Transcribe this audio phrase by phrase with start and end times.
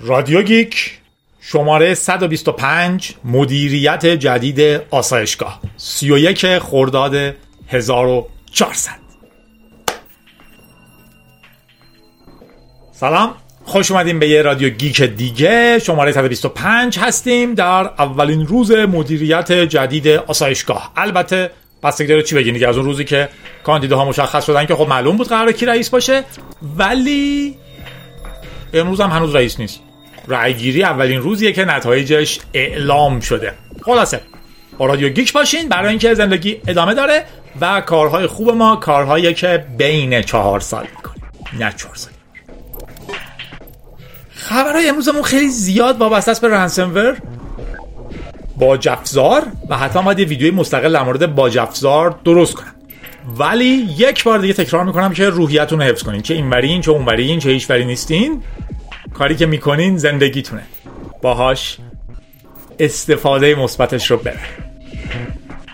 [0.00, 0.98] رادیو گیک
[1.40, 5.60] شماره 125 مدیریت جدید آسایشگاه.
[5.76, 7.34] 31 خرداد
[7.68, 8.90] 1400
[12.92, 13.34] سلام
[13.64, 15.78] خوش اومدیم به یه رادیو گیک دیگه.
[15.78, 17.64] شماره 125 هستیم در
[17.98, 20.92] اولین روز مدیریت جدید آسایشگاه.
[20.96, 21.50] البته
[21.82, 23.28] بستگی داره چی بگین دیگه؟ از اون روزی که
[23.64, 26.24] کاندیداها مشخص شدن که خب معلوم بود قراره کی رئیس باشه
[26.76, 27.56] ولی
[28.72, 29.87] امروز هم هنوز رئیس نیست.
[30.28, 33.52] رأیگیری اولین روزیه که نتایجش اعلام شده.
[33.82, 34.20] خلاصه
[34.78, 37.24] با رادیو گیک باشین برای اینکه زندگی ادامه داره
[37.60, 41.24] و کارهای خوب ما کارهایی که بین چهار سال می‌کنیم
[41.58, 42.12] نه چهار سال.
[44.30, 47.16] خبرهای امروزمون خیلی زیاد وابسته است به رنسمور
[48.56, 52.74] با جفزار و حتما باید یه ویدیوی مستقل در مورد با جفزار درست کنم.
[53.38, 57.38] ولی یک بار دیگه تکرار می‌کنم که روحیتون رو حفظ کنین چه اینورین چه اونورین
[57.38, 58.42] چه هیچوری نیستین.
[59.14, 60.62] کاری که می‌کنین زندگیتونه.
[61.22, 61.78] باهاش
[62.78, 64.40] استفاده مثبتش رو بره.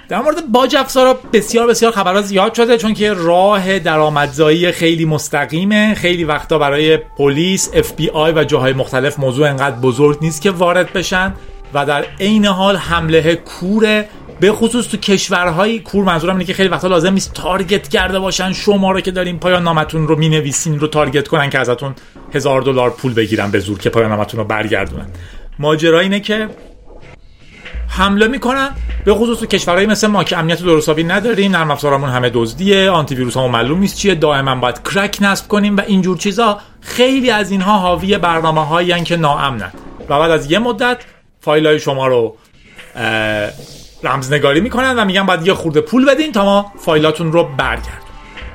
[0.08, 5.94] در مورد باج افزارا بسیار بسیار خبرها زیاد شده چون که راه درآمدزایی خیلی مستقیمه.
[5.94, 10.50] خیلی وقتا برای پلیس اف بی آی و جاهای مختلف موضوع انقدر بزرگ نیست که
[10.50, 11.34] وارد بشن
[11.74, 14.08] و در عین حال حمله کوره
[14.40, 18.52] به خصوص تو کشورهای کور منظورم اینه که خیلی وقتا لازم نیست تارگت کرده باشن.
[18.52, 21.94] شما رو که دارین پایان نامتون رو می‌نویسین رو تارگت کنن که ازتون
[22.34, 25.06] هزار دلار پول بگیرن به زور که پایان نامتون رو برگردونن.
[25.58, 26.48] ماجرا اینه که
[27.88, 28.70] حمله می‌کنن.
[29.04, 33.14] به خصوص تو کشورهایی مثل ما که امنیت درستابی نداریم نرم افزارمون همه دزدیه آنتی
[33.14, 36.60] ویروس همون معلوم نیست چیه دائما باید کرک نصب کنیم و اینجور چیزا.
[36.80, 39.72] خیلی از اینها حاوی برنامه هایی که ناامنن.
[40.08, 40.98] و بعد از یه مدت
[41.40, 42.36] فایل های شما رو
[44.04, 48.04] رمزنگاری می‌کنن و میگن باید یه خورده پول بدین تا ما فایلاتون رو برگردیم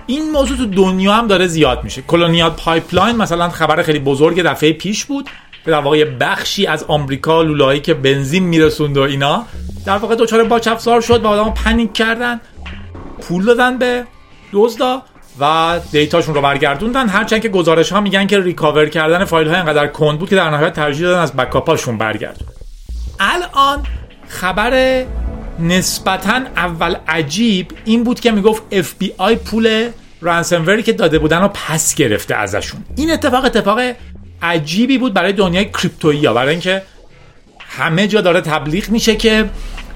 [0.09, 2.01] این موضوع تو دنیا هم داره زیاد میشه.
[2.01, 5.29] Colonial Pipeline مثلا خبر خیلی بزرگ دفعه پیش بود.
[5.65, 9.45] که در واقع بخشی از آمریکا لوله‌هایی که بنزین میرسوند و اینا
[9.85, 12.41] در واقع دچار باچ افزار شد و آدم panic کردن.
[13.21, 14.05] پول دادن به
[14.53, 15.01] دزدا
[15.39, 17.07] و دیتاشون رو برگردوندن.
[17.07, 20.49] هرچند که گزارش ها میگن که recover کردن فایل های انقدر کند بود که در
[20.49, 22.47] نهایت ترجیح دادن از backup اشون برگردون
[23.19, 23.83] الان
[24.27, 25.05] خبر
[25.59, 29.89] نسبتا اول عجیب این بود که می‌گفت FBI پول
[30.21, 32.83] رانسموری که داده بودن رو پس گرفته ازشون.
[32.95, 33.79] این اتفاق اتفاق
[34.41, 36.81] عجیبی بود برای دنیای کریپتویی ها برای اینکه
[37.59, 39.49] همه جا داره تبلیغ میشه که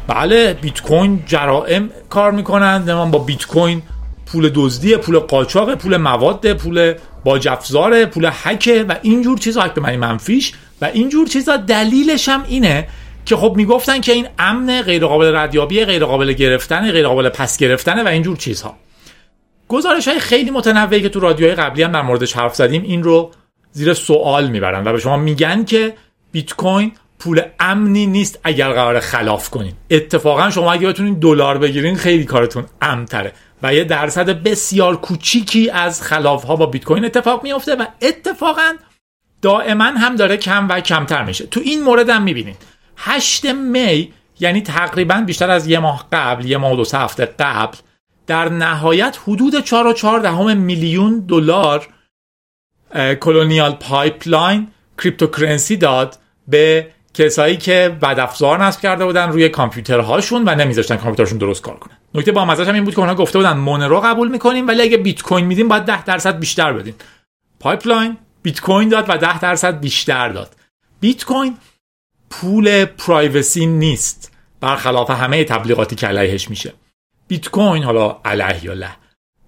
[0.08, 3.82] بله بیت کوین جرائم کار می‌کنن من با بیت کوین
[4.26, 6.94] پول دزدی پول قاچاق پول مواد پول
[7.24, 9.62] باجافزار پول هکه و اینجور چیزا.
[9.62, 10.54] هک به منفیش.
[10.82, 12.88] و اینجور چیزا دلیلش هم اینه
[13.26, 17.58] که خب می‌گفتن که این امن غیر قابل ردیابی غیر قابل گرفتن غیر قابل پس
[17.58, 18.78] گرفتن و اینجور چیزها.
[19.68, 23.32] گزارش های خیلی متنوعی که تو رادیوهای قبلی هم در موردش حرف زدیم این رو
[23.72, 25.94] زیر سوال می‌برن و به شما میگن که
[26.32, 29.74] بیت کوین پول امنی نیست اگر قرار خلاف کنین.
[29.90, 33.32] اتفاقا شما اگه بتونین دلار بگیرین خیلی کارتون امنتره
[33.64, 38.74] و یه درصد بسیار کوچیکی از خلاف ها با بیت کوین اتفاق میفته و اتفاقا
[39.42, 41.46] دائما هم داره کم و کمتر میشه.
[41.46, 42.56] تو این مورد هم می‌بینین.
[42.98, 47.26] 8 می یعنی تقریبا بیشتر از یه ماه قبل یه ماه و دو سه هفته
[47.26, 47.78] قبل
[48.28, 51.88] در نهایت حدود 4.4 دهم میلیون دلار
[53.22, 56.18] Colonial Pipeline cryptocurrency داد
[56.48, 61.76] به کسایی که بد افزار نصب کرده بودن روی کامپیوترهاشون و نمیذاشتن کامپیوترشون درست کار
[61.76, 64.82] کنه نکته با مزهش هم این بود که اونها گفته بودن مونرو قبول می‌کنیم ولی
[64.82, 66.94] اگه بیت کوین میدیم باید 10 درصد بیشتر بدین
[67.60, 70.56] Pipeline بیت کوین داد و 10 درصد بیشتر داد.
[71.00, 71.58] بیت کوین
[72.42, 74.32] پول privacy نیست.
[74.62, 76.74] برخلاف همه تبلیغاتی که علیهش میشه.
[77.28, 78.90] بیت کوین حالا علیه یا له.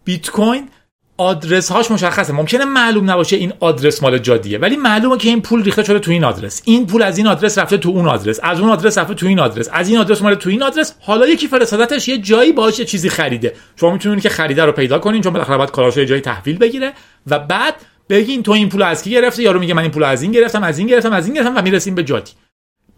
[0.03, 0.69] بیت کوین
[1.17, 2.33] آدرس هاش مشخصه.
[2.33, 6.11] ممکنه معلوم نباشه این آدرس مال جادیه ولی معلومه که این پول ریخته شده تو
[6.11, 6.61] این آدرس.
[6.65, 8.39] این پول از این آدرس رفته تو اون آدرس.
[8.43, 9.69] از اون آدرس رفته تو این آدرس.
[9.71, 10.93] از این آدرس اومده تو این آدرس.
[11.01, 13.55] حالا یکی فرستادتش یه جایی باهاش یه چیزی خریده.
[13.75, 16.93] شما می‌تونید که خریده رو پیدا کنین چون بالاخره باید کاراشو یه جایی تحویل بگیره
[17.27, 17.75] و بعد
[18.09, 20.63] بگین تو این پول از کی گرفته یارو میگه من این پول از این گرفتم
[20.63, 22.31] از این گرفتم از این گرفتم و می‌رسیم به جادی.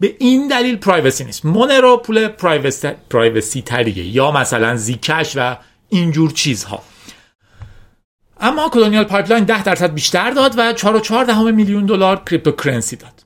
[0.00, 1.44] به این دلیل privacy نیست.
[1.44, 2.28] مونرو پول
[3.10, 5.56] privacy تریه یا مثلا Zcash و
[5.88, 6.82] اینجور چیزها.
[8.40, 13.24] اما Colonial Pipeline 10 درصد بیشتر داد و 4.4 دهم میلیون دلار cryptocurrency داد.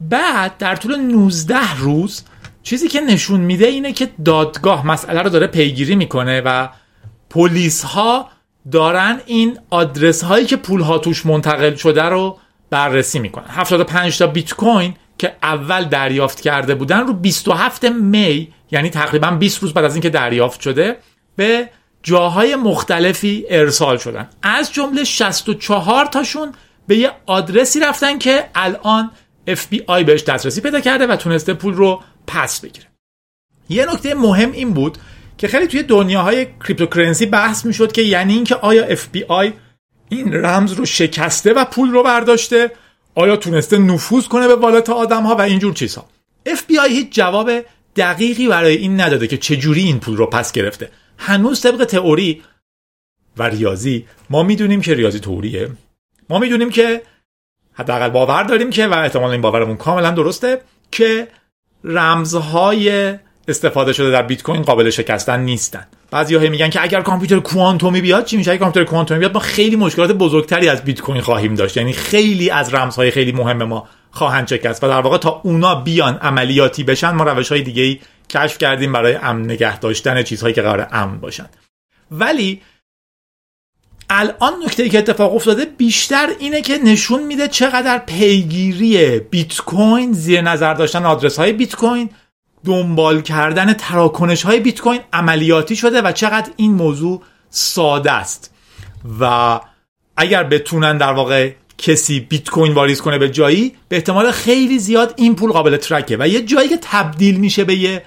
[0.00, 2.22] بعد در طول 19 روز
[2.62, 6.68] چیزی که نشون میده اینه که دادگاه مسئله رو داره پیگیری می‌کنه و
[7.30, 8.28] پلیس ها
[8.72, 12.38] دارن این آدرس هایی که پول ها توش منتقل شده رو
[12.70, 13.44] بررسی می‌کنن.
[13.48, 19.62] 75 تا بیت کوین که اول دریافت کرده بودن رو 27 می یعنی تقریبا 20
[19.62, 20.96] روز بعد از اینکه دریافت شده
[21.36, 21.68] به
[22.02, 24.28] جاهای مختلفی ارسال شدن.
[24.42, 26.52] از جمله 64 تاشون
[26.86, 29.10] به یه آدرسی رفتن که الان
[29.48, 32.86] FBI بهش دسترسی پیدا کرده و تونسته پول رو پس بگیره.
[33.68, 34.98] یه نکته مهم این بود
[35.38, 39.52] که خیلی توی دنیاهای cryptocurrency بحث می‌شد که یعنی اینکه آیا FBI
[40.08, 42.70] این رمز رو شکسته و پول رو برداشته
[43.14, 46.06] آیا تونسته نفوذ کنه به wallet آدم ها و اینجور چیزها
[46.48, 47.50] FBI هیچ جواب
[47.96, 50.90] دقیقی برای این نداده که چجوری این پول رو پس گرفته.
[51.18, 52.42] هنوز طبق تئوری
[53.36, 55.70] و ریاضی ما می‌دونیم که ریاضی تئوریه
[56.30, 57.02] ما می‌دونیم که
[57.72, 60.60] حداقل باور داریم که و احتمال این باورمون کاملا درسته
[60.90, 61.28] که
[61.84, 63.18] رمزهای
[63.48, 65.86] استفاده شده در بیت کوین قابل شکستن نیستن.
[66.10, 69.76] بعضی میگن که اگر کامپیوتر کوانتومی بیاد چی میشه؟ اگر کامپیوتر کوانتومی بیاد ما خیلی
[69.76, 71.76] مشکلات بزرگتری از بیت کوین خواهیم داشت.
[71.76, 76.14] یعنی خیلی از رمزهای خیلی مهم ما خواهند شکست و در واقع تا اونا بیان
[76.14, 78.00] عملیاتی بشن ما روش های دیگه ای
[78.30, 81.46] کشف کردیم برای امن نگه داشتن چیزهایی که قرار امن باشن.
[82.10, 82.60] ولی
[84.10, 90.40] الان نکته که اتفاق افتاده بیشتر اینه که نشون میده چقدر پیگیری بیت کوین زیر
[90.40, 92.10] نظر داشتن آدرس های بیت کوین
[92.64, 98.54] دنبال کردن تراکنش های بیت کوین عملیاتی شده و چقدر این موضوع ساده است.
[99.20, 99.60] و
[100.16, 105.14] اگر بتونن در واقع کسی بیت کوین واریز کنه به جایی به احتمال خیلی زیاد
[105.16, 106.16] این پول قابل ترکه.
[106.20, 108.02] و یه جایی که تبدیل میشه به یه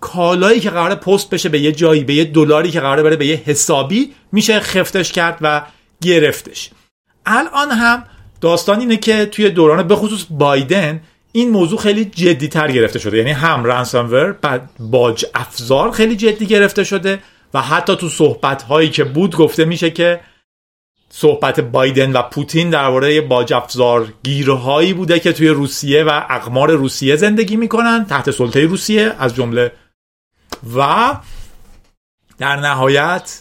[0.00, 3.26] کالایی که قرار پست بشه به یه جایی به یه دلاری که قرار بره به
[3.26, 5.62] یه حسابی میشه خفتش کرد و
[6.02, 6.70] گرفتش.
[7.26, 8.04] الان هم
[8.40, 11.00] داستان اینه که توی دوران به خصوص بایدن
[11.36, 13.16] این موضوع خیلی جدی تر گرفته شده.
[13.16, 17.18] یعنی هم رنسامور بعد باج افزار خیلی جدی گرفته شده
[17.54, 20.20] و حتی تو صحبت هایی که بود گفته میشه که
[21.08, 27.16] صحبت بایدن و پوتین درباره باج افزار گیرهایی بوده که توی روسیه و اقمار روسیه
[27.16, 29.72] زندگی می‌کنن تحت سلطه روسیه از جمله.
[30.76, 31.14] و
[32.38, 33.40] در نهایت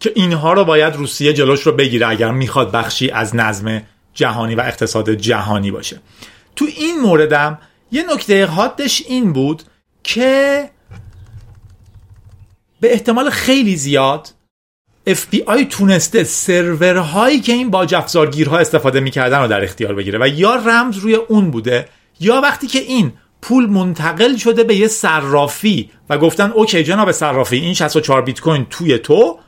[0.00, 3.82] که اینها رو باید روسیه جلوش رو بگیره اگر می‌خواد بخشی از نظم
[4.14, 6.00] جهانی و اقتصاد جهانی باشه.
[6.56, 7.58] تو این موردم
[7.92, 9.62] یه نکته حادش این بود
[10.02, 10.70] که
[12.80, 14.28] به احتمال خیلی زیاد
[15.08, 20.54] FBI تونسته سرورهایی که این باج افزارگیرها استفاده می‌کردن رو در اختیار بگیره و یا
[20.54, 21.88] رمز روی اون بوده
[22.20, 23.12] یا وقتی که این
[23.42, 28.66] پول منتقل شده به یه صرافی و گفتن اوکی جناب صرافی این 64 بیت کوین
[28.70, 29.38] توی تو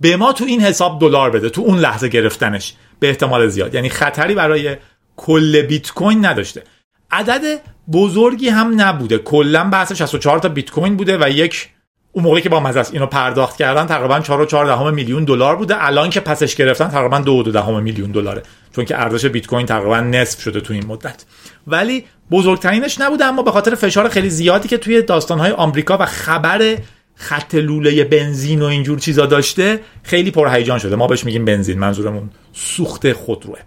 [0.00, 3.74] به ما تو این حساب دلار بده تو اون لحظه گرفتنش به احتمال زیاد.
[3.74, 4.76] یعنی خطری برای
[5.16, 6.62] کل بیت کوین نداشته.
[7.10, 7.60] عدد
[7.92, 9.18] بزرگی هم نبوده.
[9.18, 11.68] کلا بحث 64 تا بیت کوین بوده و یک
[12.12, 15.84] اون موقعی که با مزس اینو پرداخت کردن تقریبا 4 میلیون دلار بوده.
[15.84, 18.42] الان که پسش گرفتن تقریبا 2 میلیون دلاره.
[18.76, 21.24] چون که ارزش بیت کوین تقریبا نصف شده تو این مدت.
[21.66, 26.76] ولی بزرگترینش نبوده اما به خاطر فشار خیلی زیادی که توی داستانهای آمریکا و خبر
[27.14, 30.96] خط لوله بنزین و اینجور چیزا داشته خیلی پرهیجان شده.
[30.96, 31.78] ما بهش میگیم بنزین.
[31.78, 33.58] منظورمون سوخت خودروه.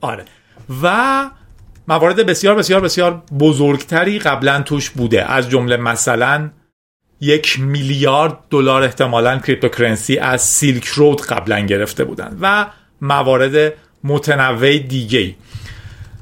[0.00, 0.24] آره.
[0.82, 1.30] و
[1.88, 5.32] موارد بسیار بسیار بسیار بزرگتری قبلا توش بوده.
[5.32, 6.50] از جمله مثلا
[7.20, 12.66] یک میلیارد دلار احتمالا cryptocurrency از Silk Road قبلا گرفته بودن و
[13.00, 13.72] موارد
[14.04, 15.34] متنوع دیگه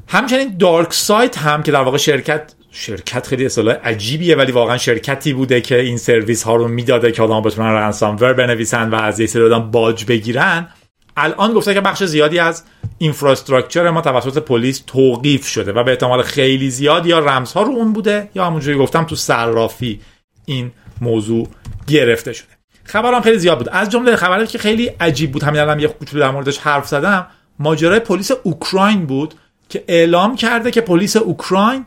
[0.08, 5.61] همچنین DarkSide هم که در واقع شرکت شرکت خیلی اصطلاح عجیبیه ولی واقعا شرکتی بوده
[5.61, 9.61] که این سرویس ها رو می‌داده که آدم بتونن ransomware بنویسن و از یه سری
[9.61, 10.69] باج بگیرن.
[11.17, 12.65] الان گفته که بخش زیادی از
[12.99, 17.93] اینفراستراکچر ما توسط پلیس توقیف شده و به احتمال خیلی زیاد یا رمزها رو اون
[17.93, 20.01] بوده یا همونجوری گفتم تو صرافی
[20.44, 21.49] این موضوع
[21.87, 22.49] گرفته شده.
[22.85, 23.69] خبرم خیلی زیاد بود.
[23.69, 27.27] از جمله خبری که خیلی عجیب بود همین الان یه کوچولو در موردش حرف زدم.
[27.59, 29.35] ماجرای پلیس اوکراین بود
[29.69, 31.87] که اعلام کرده که پلیس اوکراین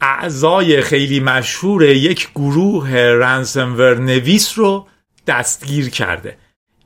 [0.00, 4.86] اعضای خیلی مشهور یک گروه رنسمور نویس رو
[5.26, 6.36] دستگیر کرده.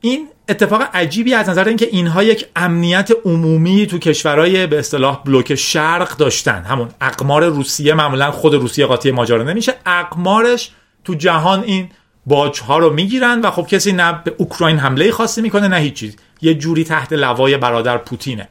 [0.01, 5.55] این اتفاق عجیبی از نظر اینکه اینها یک امنیت عمومی تو کشورهای به اصطلاح بلوک
[5.55, 6.63] شرق داشتن.
[6.63, 9.73] همون اقمار روسیه معمولا خود روسیه قاطی ماجرا نمیشه.
[9.85, 10.71] اقمارش
[11.03, 11.89] تو جهان این
[12.25, 15.93] باج ها رو می‌گیرن و خب کسی نه به اوکراین حمله خاصی می‌کنه نه هیچ
[15.93, 16.15] چیز.
[16.41, 18.47] یه جوری تحت لوای برادر پوتینه.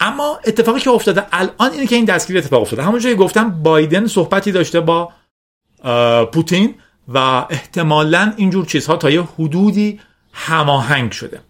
[0.00, 2.82] اما اتفاقی که افتاده الان اینه که این دستگیری اتفاق افتاده.
[2.82, 5.12] همونجوری گفتم بایدن صحبتی داشته با
[6.32, 6.74] پوتین
[7.08, 7.18] و
[7.50, 10.00] احتمالا اینجور چیزها تا یه حدودی
[10.34, 11.40] هماهنگ شده.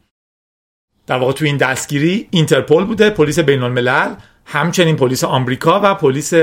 [1.07, 4.14] در واقع تو این دستگیری اینترپل بوده پلیس بین الملل
[4.45, 6.35] همچنین پلیس آمریکا و پلیس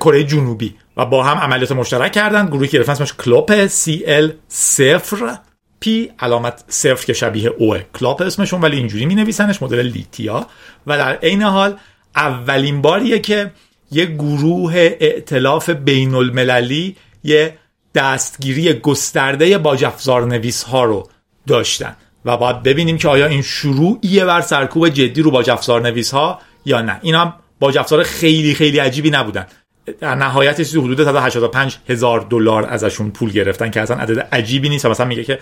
[0.00, 2.46] کره جنوبی و با هم عملیات مشترک کردن.
[2.46, 5.38] گروهی که اسمش Clop CL صفر
[5.80, 10.46] پی علامت صفر که شبیه او Clop اسمشون ولی اینجوری می نویسنش مدل leet یا.
[10.86, 11.78] و در عین حال
[12.16, 13.50] اولین باریه که
[13.90, 17.58] یه گروه ائتلاف بین المللی یه
[17.94, 21.08] دستگیری گسترده با افزار نویس ها رو
[21.46, 26.10] داشتن و باید ببینیم که آیا این شروعیه بر سرکوب جدی رو با افزار نویس
[26.10, 26.98] ها یا نه.
[27.02, 29.46] اینا با افزار خیلی خیلی عجیبی نبودن.
[30.00, 34.86] در نهایت چیزی حدود 185 هزار دلار ازشون پول گرفتن که اصلا عدد عجیبی نیست.
[34.86, 35.38] مثلا میگه که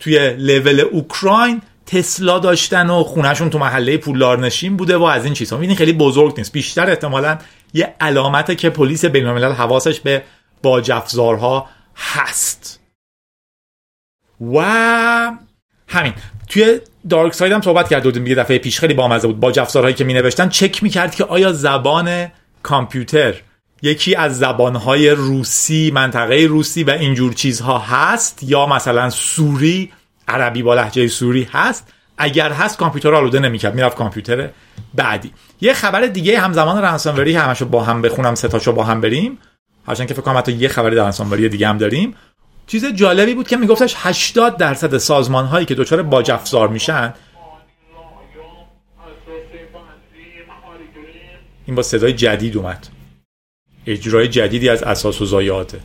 [0.00, 5.60] توی لول اوکراین تسلا داشتن و خونهشون تو محله پولدارنشین بوده و از این چیزها.
[5.60, 6.52] این خیلی بزرگ نیست.
[6.52, 7.38] بیشتر احتمالا
[7.74, 10.22] یه علامته که پلیس بین الملل حواسش به
[10.62, 11.66] باج افزارها
[11.96, 12.80] هست.
[14.40, 14.58] و
[15.88, 16.12] همین.
[16.48, 18.80] توی دارک ساید هم صحبت کرده بودیم یه دفعه پیش.
[18.80, 19.40] خیلی بامزه بود.
[19.40, 22.28] با افزارهایی که می نوشتن چک می‌کرد که آیا زبان
[22.62, 23.34] کامپیوتر
[23.82, 29.92] یکی از زبانهای روسی منطقه روسی و اینجور چیزها هست یا مثلا سوری
[30.28, 33.74] عربی با لحجه سوری هست؟ اگر هست کامپیوتر آلوده نمی‌کرد.
[33.74, 34.50] می‌رفت کامپیوتر
[34.94, 35.32] بعدی.
[35.60, 39.38] یه خبر دیگه همزمان رنسانوری همشو با هم بخونم ستاشو با هم بریم.
[39.86, 42.14] هرچند که فکر کنم حتی یه خبر رنسانوری دیگه هم داریم.
[42.66, 47.14] چیز جالبی بود که میگفتش 80 درصد سازمان هایی که دچار باج افزار میشن
[51.66, 52.88] این با صدای جدید اومد.
[53.86, 55.80] اجرای جدیدی از اساس و زایاته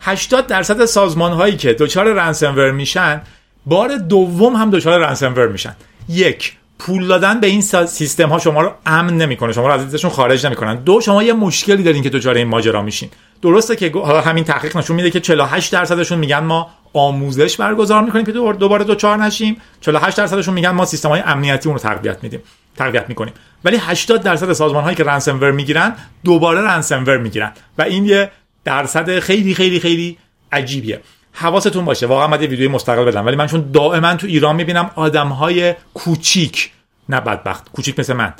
[0.00, 3.22] 80 درصد سازمان هایی که دچار رنسنور میشن
[3.66, 5.76] بار دوم هم دچار رنسنور میشن.
[6.08, 10.10] یک پول دادن به این سیستم ها شما رو امن نمی‌کنه شما رو از ازشون
[10.10, 10.74] خارج نمی‌کنن.
[10.74, 13.10] دو شما یه مشکلی دارین که دچار این ماجرا میشین.
[13.42, 18.24] درسته که حالا همین تحقیق نشون میده که 48 درصدشون میگن ما آموزش برگزار می‌کنیم
[18.24, 19.56] که دوباره دوباره دوچار نشیم.
[19.80, 22.40] 48 درصدشون میگن ما سیستم های امنیتی اون رو تقویت میدیم
[22.76, 23.32] تقویت می‌کنیم.
[23.64, 27.52] ولی 80 درصد سازمان هایی که رنسمور می‌گیرن دوباره ransomware می‌گیرن.
[27.78, 28.30] و این یه
[28.64, 30.18] درصد خیلی خیلی خیلی
[30.52, 31.00] عجیبیه.
[31.38, 32.06] حواستون باشه.
[32.06, 33.26] واقعا من ویدیوی مستقل بدم.
[33.26, 36.70] ولی من چون دائما تو ایران می‌بینم آدم های کوچیک
[37.08, 38.34] نه بدبخت کوچیک مثل من.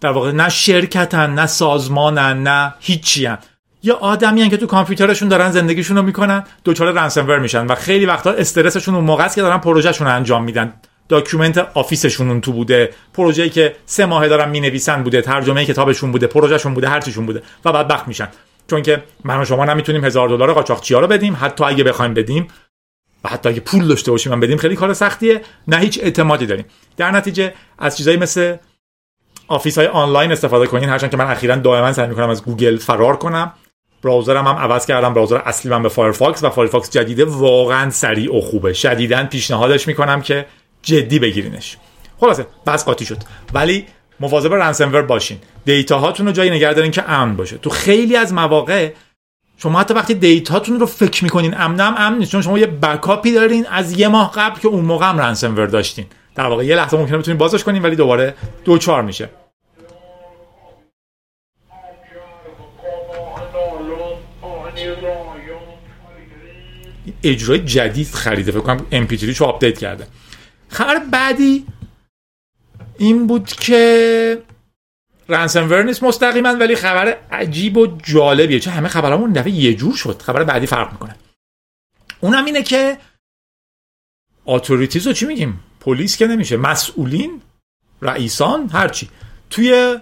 [0.00, 3.38] در واقع نه شرکتن نه سازمانن نه هیچی هن.
[3.82, 8.30] یه آدمی که تو کامپیوترشون دارن زندگیشون رو می‌کنن دچار ransomware میشن و خیلی وقتا
[8.30, 10.72] استرسشون اون موقع که دارن پروژهشون رو انجام میدن.
[11.08, 12.90] document office شون اون تو بوده.
[13.14, 17.42] پروژه‌ای که سه ماه دارن می‌نویسن بوده ترجمه کتابشون بوده پروژهشون بوده هر چیشون بوده
[17.64, 18.28] و بدبخت میشن.
[18.70, 21.36] چون که من و شما نمی‌تونیم هزار دلار قاچاقچیا رو بدیم.
[21.40, 22.48] حتی اگه بخوایم بدیم
[23.24, 25.40] و حتی اگه پول داشته باشیم من بدیم خیلی کار سختیه.
[25.68, 26.64] نه هیچ اعتمادی داریم.
[26.96, 28.56] در نتیجه از چیزایی مثل
[29.48, 30.88] office های آنلاین استفاده کنین.
[30.88, 33.52] هرچند که من اخیرا دائما سعی می‌کنم از گوگل فرار کنم.
[34.02, 35.14] browser م هم عوض کردم.
[35.14, 38.72] browser اصلی من به Firefox و Firefox جدیده واقعا سریع و خوبه.
[38.72, 40.46] شدیدا پیشنهادش می‌کنم که
[40.82, 41.76] جدی بگیرینش.
[42.20, 43.18] خلاصه بحث قاطی شد.
[43.54, 43.86] ولی
[44.20, 45.38] مواظب ransomware باشین.
[45.64, 47.58] data هاتون رو جایی نگه دارین که امن باشه.
[47.58, 48.92] تو خیلی از مواقع
[49.58, 52.32] شما حتی وقتی data تون رو فکر می‌کنین امن هم امن نیست.
[52.32, 55.66] چون شما یه backup ی دارین از یه ماه قبل که اون موقع هم ransomware
[55.66, 56.06] داشتین.
[56.34, 59.28] در واقع یه لحظه ممکنه بتونین بازش کنین ولی دوباره دچار میشه.
[67.24, 68.52] اجرای جدید خریده.
[68.52, 70.06] فکر کنم MP3 رو update کرده.
[70.68, 71.66] خبر بعدی
[72.98, 74.42] این بود که
[75.28, 78.60] رنسمور نیست مستقیما ولی خبر عجیب و جالبیه.
[78.60, 80.22] چه همه خبرامون دفعه یه جور شد.
[80.22, 81.16] خبر بعدی فرق می‌کنه.
[82.20, 82.98] اونم اینه که
[84.46, 86.56] اتوریتیز رو چی میگیم؟ پلیس که نمیشه.
[86.56, 87.42] مسئولین
[88.02, 89.08] رئیسان هرچی
[89.50, 89.98] توی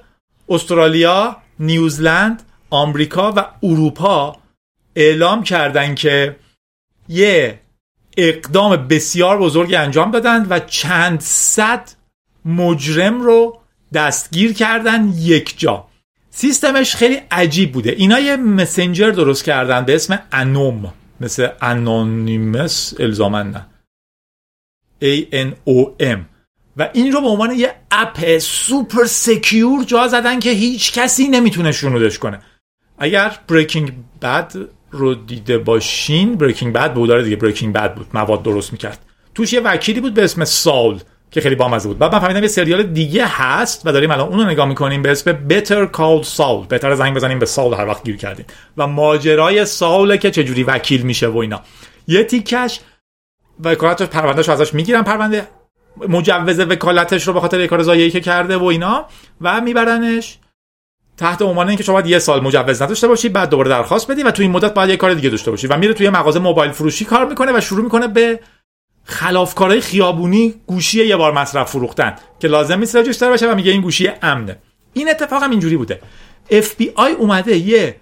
[0.49, 4.37] استرالیا نیوزلند آمریکا و اروپا
[4.97, 6.37] اعلام کردن که
[7.09, 7.61] یه
[8.17, 11.91] اقدام بسیار بزرگی انجام دادن و چند صد
[12.45, 13.61] مجرم رو
[13.95, 15.87] دستگیر کردن یک جا.
[16.31, 17.91] سیستمش خیلی عجیب بوده.
[17.91, 23.67] اینا یه مسنجر درست کردن به اسم ANOM مثل Anonymous الزاما نه.
[25.03, 26.19] A-N-O-M
[26.77, 31.73] و این رو به عنوان یه app super secure جا زدن که هیچ کسی نمی‌تونه
[31.73, 32.41] شنودش کنه.
[32.99, 34.55] اگر بریکینگ بد
[34.91, 37.09] رو دیده باشین بریکینگ بد بود.
[37.09, 38.07] داره دیگه بریکینگ بد بود.
[38.15, 38.99] مواد درست می‌کرد.
[39.35, 41.01] توش یه وکیلی بود به اسم ساول
[41.35, 44.45] که خیلی بامزه بود بعد من فهمیدم یه سریال دیگه هست و داریم الان اونو
[44.45, 46.69] نگاه می‌کنیم به اسم Better Call Saul.
[46.69, 48.47] بهتر زنگ بزنیم به ساول هر وقت گیر کردیم.
[48.77, 51.61] و ماجرای ساول که چجوری وکیل میشه و اینا.
[52.09, 52.81] یه تیکش
[53.65, 55.49] وکالت پروندهش ازش می‌گیرن پرونده.
[56.09, 59.07] مجوز وکالتش رو به خاطر کار زایایی که کرده و اینا
[59.41, 60.39] و میبرنش.
[61.17, 64.31] تحت عنوان اینکه شما باید یه سال مجوز نداشته باشی بعد دوباره درخواست بدی و
[64.31, 65.67] تو این مدت باید یه کار دیگه داشته باشی.
[65.67, 68.41] و میره توی مغازه موبایل فروشی کار می‌کنه و شروع می‌کنه به
[69.05, 73.81] خلافکارای خیابونی گوشی یه بار مصرف فروختن که لازم نیست رجیستر بشه و میگه این
[73.81, 74.59] گوشی امنه.
[74.93, 76.01] این اتفاق هم اینجوری بوده.
[76.51, 77.97] FBI اومده یه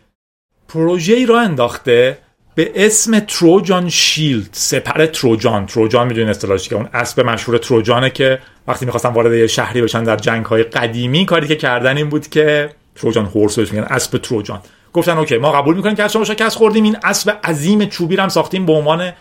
[0.68, 2.18] پروژه را انداخته
[2.54, 8.38] به اسم تروجان شیلد سپر تروجان تروجان می‌دونین اصطلاحش که اون اسب مشهور تروجانه که
[8.68, 12.28] وقتی می‌خواستن وارد یه شهری بشن در جنگ های قدیمی کاری که کردن این بود
[12.28, 14.60] که تروجان هورس بهش میگن اسب تروجان
[14.92, 18.28] گفتن اوکی ما قبول می‌کنیم که از شما شکست خوردیم این اسب عظیم چوبی هم
[18.28, 19.12] ساختیم به عنوان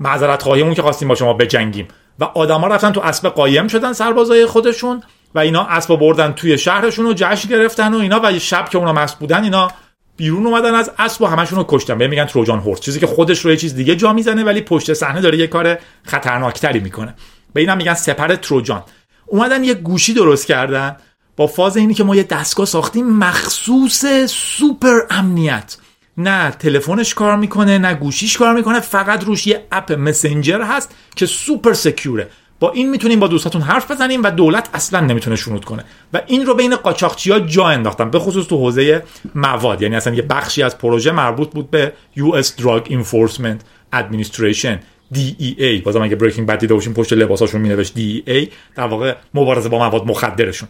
[0.00, 1.88] معذرت خواهیمون که خواستیم با شما بجنگیم.
[2.18, 5.02] و آدما رفتن تو اسب قایم شدن سربازای خودشون
[5.34, 8.92] و اینا اسبا بردن توی شهرشون رو جشن گرفتن و اینا و شب که اونا
[8.92, 9.70] مست بودن اینا
[10.16, 11.98] بیرون اومدن از اسب و همشون رو کشتن.
[11.98, 12.80] به میگن تروجان هورس.
[12.80, 15.78] چیزی که خودش رو یه چیز دیگه جا می‌زنه ولی پشت صحنه داره یه کار
[16.02, 17.14] خطرناکتری می‌کنه.
[17.52, 18.82] به اینا میگن سپر Trojan.
[19.26, 20.96] اومدن یه گوشی درست کردن.
[21.36, 25.76] با فاز اینی که ما یه دستگاه ساختیم مخصوص سوپر امنیت.
[26.22, 31.26] نه تلفنش کار می‌کنه نه گوشیش کار می‌کنه فقط روش یه app messenger هست که
[31.26, 32.28] super secure ه
[32.60, 35.84] با این می‌تونیم با دوستاتون حرف بزنیم و دولت اصلا نمی‌تونه شنود کنه.
[36.12, 39.02] و این رو بین قاچاقچی ها جا انداختن به خصوص تو حوزه
[39.34, 39.82] مواد.
[39.82, 43.58] یعنی اصلا یه بخشی از پروژه مربوط بود به US Drug Enforcement
[43.94, 44.78] Administration
[45.14, 49.78] DEA بازم اگه Breaking Bad دیده باشیم پشت لباساشون مینوشت DEA در واقع مبارزه با
[49.78, 50.68] مواد مخدرشون.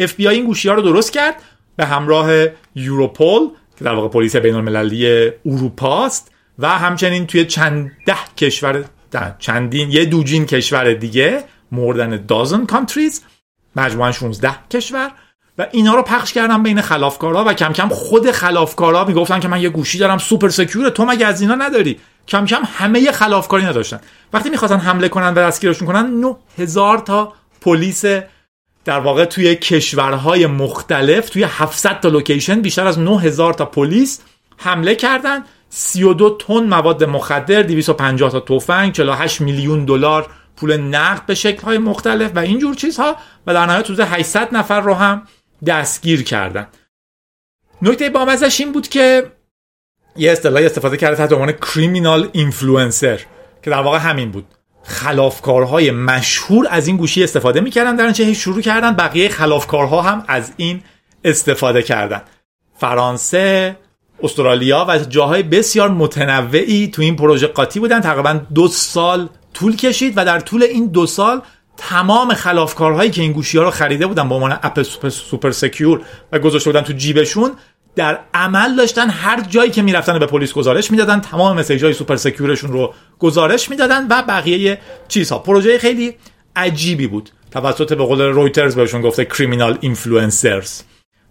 [0.00, 1.34] FBI این گوشی ها رو درست کرد.
[1.76, 2.30] به همراه
[2.74, 8.84] یوروپول که در واقع پلیس بین المللی اروپا است و همچنین توی چند ده کشور
[9.38, 13.22] چندین یه دوجین کشور دیگه more than a dozen countries
[13.76, 15.10] مجموعا 16 کشور
[15.58, 19.60] و اینا رو پخش کردم بین خلافکارا و کم کم خود خلافکارا می‌گفتن که من
[19.60, 24.00] یه گوشی دارم super secure تو مگه از اینا نداری؟ کم کم همه خلافکاری نداشتن.
[24.32, 26.06] وقتی می‌خواستن حمله کنن و دستگیرشون کنن
[26.58, 28.04] 9000 تا پلیس
[28.88, 34.20] در واقع توی کشورهای مختلف توی 700 تا لوکیشن بیشتر از 9000 تا پلیس
[34.56, 35.44] حمله کردن.
[35.68, 42.30] 32 تن مواد مخدر 250 تا تفنگ 48 میلیون دلار پول نقد به شکل‌های مختلف
[42.34, 43.16] و اینجور چیزها
[43.46, 45.22] و در نهایت حدود 800 نفر رو هم
[45.66, 46.66] دستگیر کردن.
[47.82, 49.32] نکته بامزش این بود که
[50.16, 53.20] یه اصطلاحی استفاده کرده تحت عنوان criminal influencer
[53.62, 54.46] که در واقع همین بود.
[54.88, 60.52] خلافکارهای مشهور از این گوشی استفاده می‌کردن در نتیجه شروع کردن بقیه خلافکارها هم از
[60.56, 60.82] این
[61.24, 62.22] استفاده کردن.
[62.78, 63.76] فرانسه
[64.22, 68.00] استرالیا و جاهای بسیار متنوعی تو این پروژه قاطی بودن.
[68.00, 71.42] تقریبا دو سال طول کشید و در طول این دو سال
[71.76, 76.00] تمام خلافکارهایی که این گوشی ها رو خریده بودن به عنوان app super, super secure
[76.32, 77.52] و گذاشته بودن تو جیبشون
[77.98, 82.16] در عمل داشتن هر جایی که می‌رفتن به پلیس گزارش می‌دادن تمام message های super
[82.16, 85.38] secure شون رو گزارش می‌دادن و بقیه چیزها.
[85.38, 86.14] پروژه خیلی
[86.56, 87.30] عجیبی بود.
[87.50, 90.82] توسط به قول رویترز بهشون گفته criminal influencers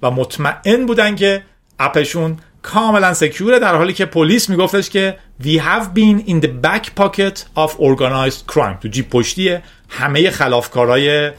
[0.01, 1.43] و مطمئن بودن که
[1.79, 6.45] app شون کاملا secure ه در حالی که پلیس میگفتش که we have been in
[6.45, 8.79] the back pocket of organized crime.
[8.81, 9.57] تو جیب پشتی
[9.89, 11.31] همه خلافکارای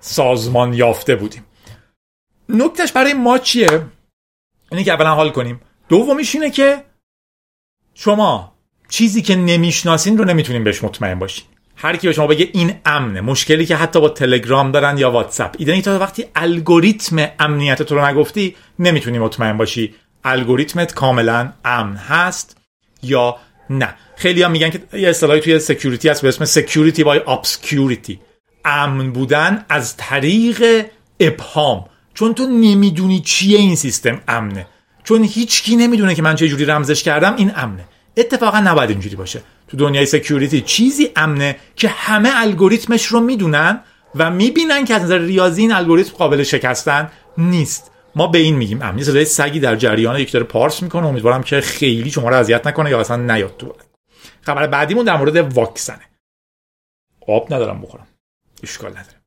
[0.00, 1.44] سازمان یافته بودیم.
[2.48, 3.82] نکتش برای ما چیه؟
[4.70, 5.60] اینه که اولا حال کنیم.
[5.88, 6.84] دومیش اینه که
[7.94, 8.52] شما
[8.88, 11.44] چیزی که نمی‌شناسین رو نمی‌تونین بهش مطمئن باشین.
[11.76, 15.56] هر کی به شما بگه این امنه مشکلی که حتی با تلگرام دارن یا واتساپ.
[15.58, 19.94] ایدن تا وقتی الگوریتم امنیت تو رو نگفتی نمی‌تونی مطمئن باشی.
[20.24, 22.56] الگوریتمت کاملا امن هست
[23.02, 23.36] یا
[23.70, 23.94] نه.
[24.16, 28.20] خیلی هم میگن که یه اصطلاحی توی security هست به اسم security by obscurity
[28.64, 30.86] امن بودن از طریق
[31.20, 31.84] ابهام.
[32.20, 34.66] چون تو نمی‌دونی چیه این سیستم امنه.
[35.04, 37.84] چون هیچکی نمی‌دونه که من چه جوری رمزش کردم این امنه.
[38.16, 39.42] اتفاقا نباید اینجوری باشه.
[39.68, 43.80] تو دنیای سکیوریتی چیزی امنه که همه الگوریتمش رو می‌دونن
[44.14, 47.90] و می‌بینن که از نظر ریاضی این الگوریتم قابل شکستن نیست.
[48.14, 51.06] ما به این میگیم امنی صدای سگی در جریان یک داره پارس می‌کنه.
[51.06, 53.74] امیدوارم که خیلی شما رو اذیت نکنه یا اصلا نیاد تو
[54.42, 56.04] خبر بعدیمون در مورد واکسنه.
[57.28, 58.06] آب ندارم بخورم.
[58.62, 59.19] اشکال نداره.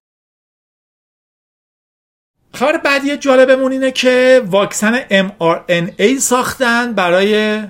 [2.55, 7.61] خبر بعدی جالبمون اینه که واکسن mRNA ساختن برای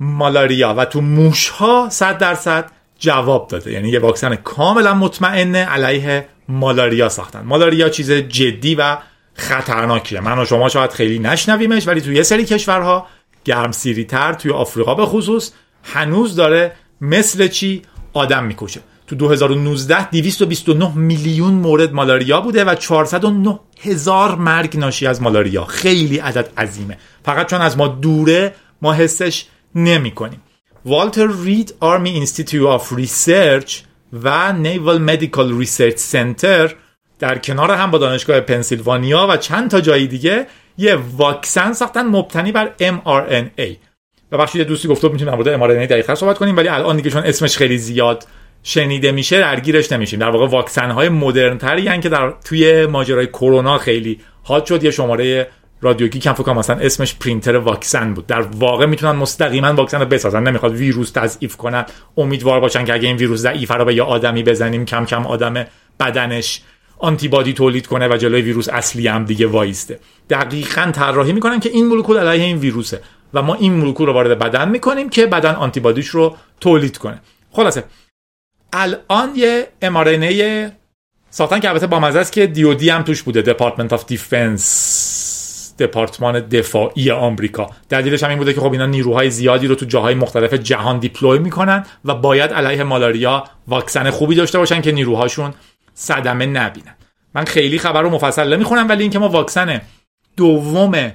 [0.00, 3.72] مالاریا و تو موش ها 100 درصد جواب داده.
[3.72, 7.40] یعنی یه واکسن کاملا مطمئنه علیه مالاریا ساختن.
[7.40, 8.96] مالاریا چیز جدی و
[9.34, 10.20] خطرناکیه.
[10.20, 13.06] من و شما شاید خیلی نشنویمش ولی تو یه سری کشورها
[13.44, 18.80] گرمسیری تر توی آفریقا به خصوص هنوز داره مثل چی آدم می‌کشه.
[19.06, 26.18] تو 2019 229 میلیون مورد مالاریا بوده و 409 هزار مرگ ناشی از مالاریا خیلی
[26.18, 26.98] عدد عظیمه.
[27.24, 30.40] فقط چون از ما دوره ما حسش نمی کنیم.
[30.84, 33.80] والتر رید Army Institute of Research
[34.12, 36.74] و Naval Medical Research Center
[37.18, 40.46] در کنار هم با دانشگاه پنسیلوانیا و چند تا جای دیگه
[40.78, 43.76] یه واکسن ساختن مبتنی بر mRNA
[44.32, 47.22] و بخشی یه دوستی گفته می‌تونیم در mRNA دقیقا صحبت کنیم ولی الان دیگه چون
[47.22, 48.26] اسمش خیلی زیاد
[48.66, 50.20] شنیده میشه درگیرش نمیشیم.
[50.20, 54.84] در واقع واکسن های مدرن تری که در توی ماجرای کرونا خیلی حاد شد.
[54.84, 55.48] یه شماره
[55.80, 58.26] رادیو هم فکر مثلا اسمش پرینتر واکسن بود.
[58.26, 60.42] در واقع می‌تونن مستقیما واکسن رو بسازن.
[60.42, 61.84] نمی‌خواد ویروس تضعیف کنن.
[62.16, 65.66] امیدوار باشن که اگه این ویروس ضعیف رو به یه آدمی بزنیم کم کم آدم
[66.00, 66.62] بدنش
[66.98, 69.98] آنتی‌بادی تولید کنه و جلوی ویروس اصلی هم دیگه وایسته.
[70.30, 73.00] دقیقا طراحی می‌کنن که این مولکول علیه این ویروسه.
[73.34, 77.20] و ما این مولکول رو وارد بدن می‌کنیم که بدن آنتی‌بادیش رو تولید کنه.
[77.52, 77.84] خلاصه
[78.74, 80.72] الان یه mRNA
[81.30, 83.42] ساختن که البته با مزه است که DoD ای هم توش بوده.
[83.42, 87.70] Department of Defense دپارتمان دفاعی آمریکا.
[87.88, 91.38] دلیلش هم این بوده که خب اینا نیروهای زیادی رو تو جاهای مختلف جهان deploy
[91.38, 95.54] می‌کنن و باید علیه مالاریا واکسن خوبی داشته باشن که نیروهاشون
[95.94, 96.94] صدمه نبینن.
[97.34, 99.80] من خیلی خبر رو مفصل نمی‌خونم ولی اینکه ما واکسن
[100.36, 101.12] دوم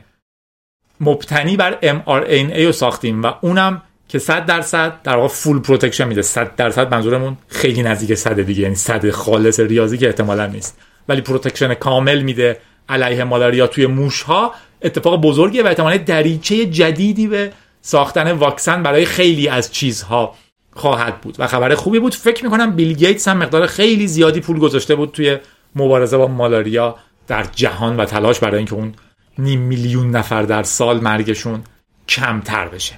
[1.01, 6.21] مبتنی بر mRNA رو ساختیم و اونم که 100 درصد در واقع full protection میده.
[6.21, 8.61] 100 درصد منظورمون خیلی نزدیک 100 دیگه.
[8.61, 10.77] یعنی 100 خالص ریاضی که احتمالا نیست.
[11.09, 12.57] ولی protection کامل میده
[12.89, 19.05] علیه مالاریا توی موش ها اتفاق بزرگیه و احتمالا دریچه جدیدی به ساختن واکسن برای
[19.05, 20.35] خیلی از چیزها
[20.73, 21.35] خواهد بود.
[21.39, 22.15] و خبر خوبی بود.
[22.15, 25.37] فکر می‌کنم بیل گیتس هم مقدار خیلی زیادی پول گذاشته بود توی
[25.75, 26.95] مبارزه با مالاریا
[27.27, 28.93] در جهان و تلاش برای اینکه اون
[29.37, 31.63] نیم میلیون نفر در سال مرگشون
[32.07, 32.95] کمتر بشه.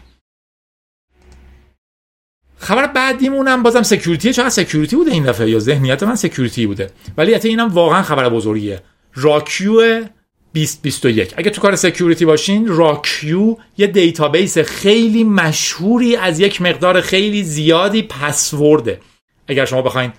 [2.61, 6.89] خبر بعدیمون هم بازم security چقدر security بوده این دفعه یا ذهنیت من security بوده.
[7.17, 8.81] ولی حتی اینم واقعا خبر بزرگیه.
[9.15, 10.01] RockYou
[10.53, 17.43] 2021 اگه تو کار security باشین RockYou یه دیتابیس خیلی مشهوری از یک مقدار خیلی
[17.43, 18.99] زیادی پسورده
[19.47, 20.13] اگر شما بخواین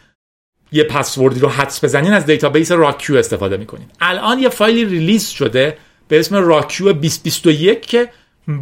[0.72, 3.86] یه پسوردی رو حدس بزنین از دیتابیس RockYou استفاده می‌کنین.
[4.00, 5.76] الان یه فایلی release شده
[6.08, 8.08] به اسم RockYou 2021 که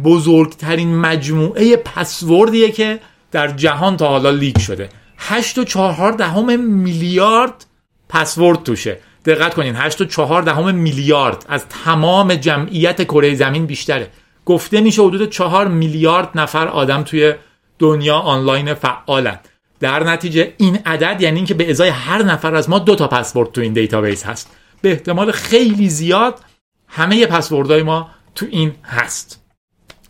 [0.03, 2.99] بزرگترین مجموعه پسوردیه که
[3.31, 4.89] در جهان تا حالا leak شده.
[5.17, 7.65] 8 و 4 دهم میلیارد
[8.09, 8.97] پسورد توشه.
[9.25, 14.09] دقت کنین 8 و 4 دهم میلیارد از تمام جمعیت کره زمین بیشتره.
[14.45, 17.33] گفته میشه حدود 4 میلیارد نفر آدم توی
[17.79, 19.39] دنیا آنلاین فعالن.
[19.79, 23.51] در نتیجه این عدد یعنی اینکه به ازای هر نفر از ما دو تا پسورد
[23.51, 24.49] تو این دیتابیس هست.
[24.81, 26.39] به احتمال خیلی زیاد
[26.87, 29.41] همه پسوردهای ما تو این هست.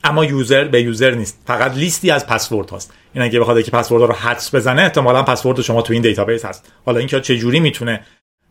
[0.03, 1.39] اما user به user نیست.
[1.45, 5.61] فقط لیستی از پسورد هست این اگه بخواد که پسورد رو حدس بزنه احتمالا پسورد
[5.61, 6.73] شما تو این دیتابیس هست.
[6.85, 8.01] حالا اینکه چه جوری می‌تونه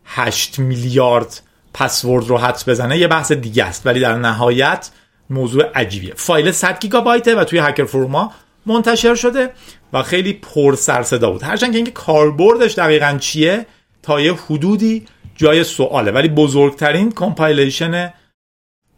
[0.05, 1.41] 8 میلیارد
[1.73, 3.87] پسورد رو حدس بزنه یه بحث دیگه است.
[3.87, 4.89] ولی در نهایت
[5.29, 6.13] موضوع عجیبیه.
[6.15, 8.31] فایل 100 گیگابایته و توی hacker forum ا
[8.65, 9.49] منتشر شده
[9.93, 11.43] و خیلی پر سر صدا بود.
[11.43, 13.65] هرچند که اینکه کاربردش دقیقا چیه
[14.03, 16.11] تا یه حدودی جای سواله.
[16.11, 18.13] ولی بزرگترین compilation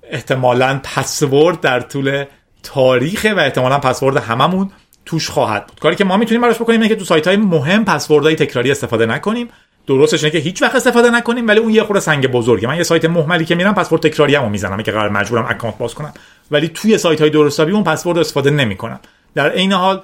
[0.04, 2.26] احتمالا پسورد در طول
[2.64, 4.72] تاریخ و احتمالا پسورد هممون.
[5.06, 5.80] توش خواهد بود.
[5.80, 9.06] کاری که ما می‌تونیم براش بکنیم اینه که تو سایت های مهم پسوردهای تکراری استفاده
[9.06, 9.50] نکنیم.
[9.88, 12.68] درستش اینه که هیچ وقت استفاده نکنیم ولی اون یه خورده سنگ بزرگه.
[12.68, 15.94] من یه سایت مهملی که میرم پسورد تکراری همو می‌زنم که قرار مجبورم account باز
[15.94, 16.14] کنم.
[16.52, 19.00] ولی توی سایت های درست حسابی اون پسورد استفاده نمی‌کنم.
[19.36, 20.02] در عین حال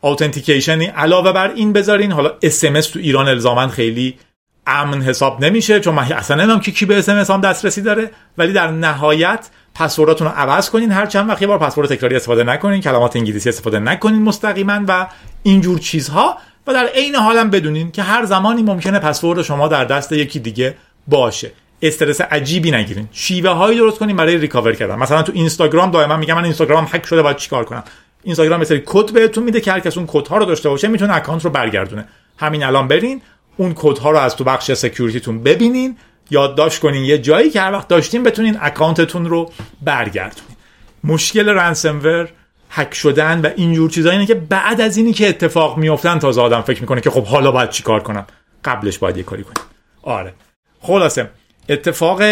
[0.00, 2.12] authentication علاوه بر این بذارین.
[2.12, 4.18] حالا SMS تو ایران الزاما خیلی
[4.66, 8.10] امن حساب نمیشه چون من اصلا نمی‌دونم که کی به SMS هم دسترسی داره.
[8.38, 11.42] ولی در نهایت پسورداتون رو عوض کنین هر چند وقت.
[11.42, 15.06] یه بار پسورد تکراری استفاده نکنین کلمات انگلیسی استفاده نکنین مستقیما و
[15.42, 16.38] اینجور چیزها.
[16.66, 20.74] و در عین حالم بدونین که هر زمانی ممکنه پسورد شما در دست یکی دیگه
[21.06, 21.52] باشه.
[21.82, 23.08] استرس عجیبی نگیرین.
[23.12, 24.94] شیوه هایی درست کنین برای recover کردن.
[24.94, 27.84] مثلا تو اینستاگرام دائما میگم من اینستاگرام هک شده باید چیکار کنم؟
[28.22, 31.16] اینستاگرام مثل کد بهتون میده که هر کس اون کد ها رو داشته باشه می‌تونه
[31.16, 32.08] account رو برگردونه.
[32.38, 33.22] همین الان برین
[33.56, 35.96] اون کد ها رو از تو بخش security تون ببینین.
[36.30, 37.04] یادداشت کنین.
[37.04, 40.56] یه جایی که هر وقت داشتین بتونین account تون رو برگردونین.
[41.04, 42.28] مشکل ransomware
[42.70, 46.60] hack شدن و اینجور چیزا اینه که بعد از اینی که اتفاق میافتن تازه آدم
[46.60, 48.26] فکر می‌کنه که خب حالا باید چیکار کنم.
[48.64, 49.66] قبلش باید یه کاری کنیم.
[50.02, 50.34] آره.
[50.80, 51.30] خلاصه
[51.68, 52.22] اتفاق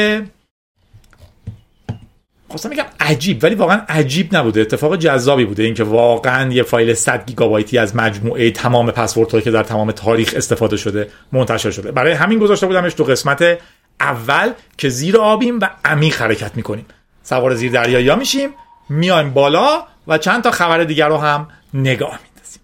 [2.48, 4.61] خواستم میگم عجیب ولی واقعا عجیب نبوده.
[4.61, 5.62] اتفاق جذابی بوده.
[5.62, 10.76] اینکه واقعا یه فایل 100 گیگابایتی از مجموعه تمام پسوردهایی که در تمام تاریخ استفاده
[10.76, 11.92] شده منتشر شده.
[11.92, 13.59] برای همین گذاشته بودمش تو قسمت
[14.00, 16.87] اول که زیر آبیم و عمیق حرکت می‌کنیم.
[17.22, 18.50] سوار زیر دریایی میشیم
[18.88, 22.62] میایم بالا و چند تا خبر دیگر رو هم نگاه میندازیم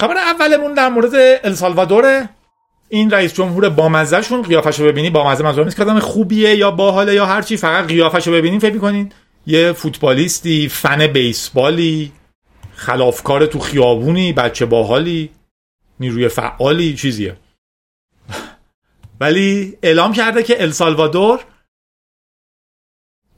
[0.00, 2.28] خبر اولمون در مورد السالوادور
[2.88, 5.10] این رئیس جمهور بامزهشون قیافش رو ببینی.
[5.10, 9.12] بامزه منظور نیست که خوبیه یا باحاله یا هرچی فقط قیافش رو ببینین فکر می‌کنین
[9.46, 12.12] یه فوتبالیستی فن بیسبالی
[12.74, 15.30] خلافکار تو خیابونی بچه باحالی.
[16.00, 17.36] نیروی فعالی چیزیه.
[19.20, 21.44] ولی اعلام کرده که السالوادور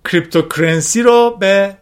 [0.04, 1.76] cryptocurrency رو به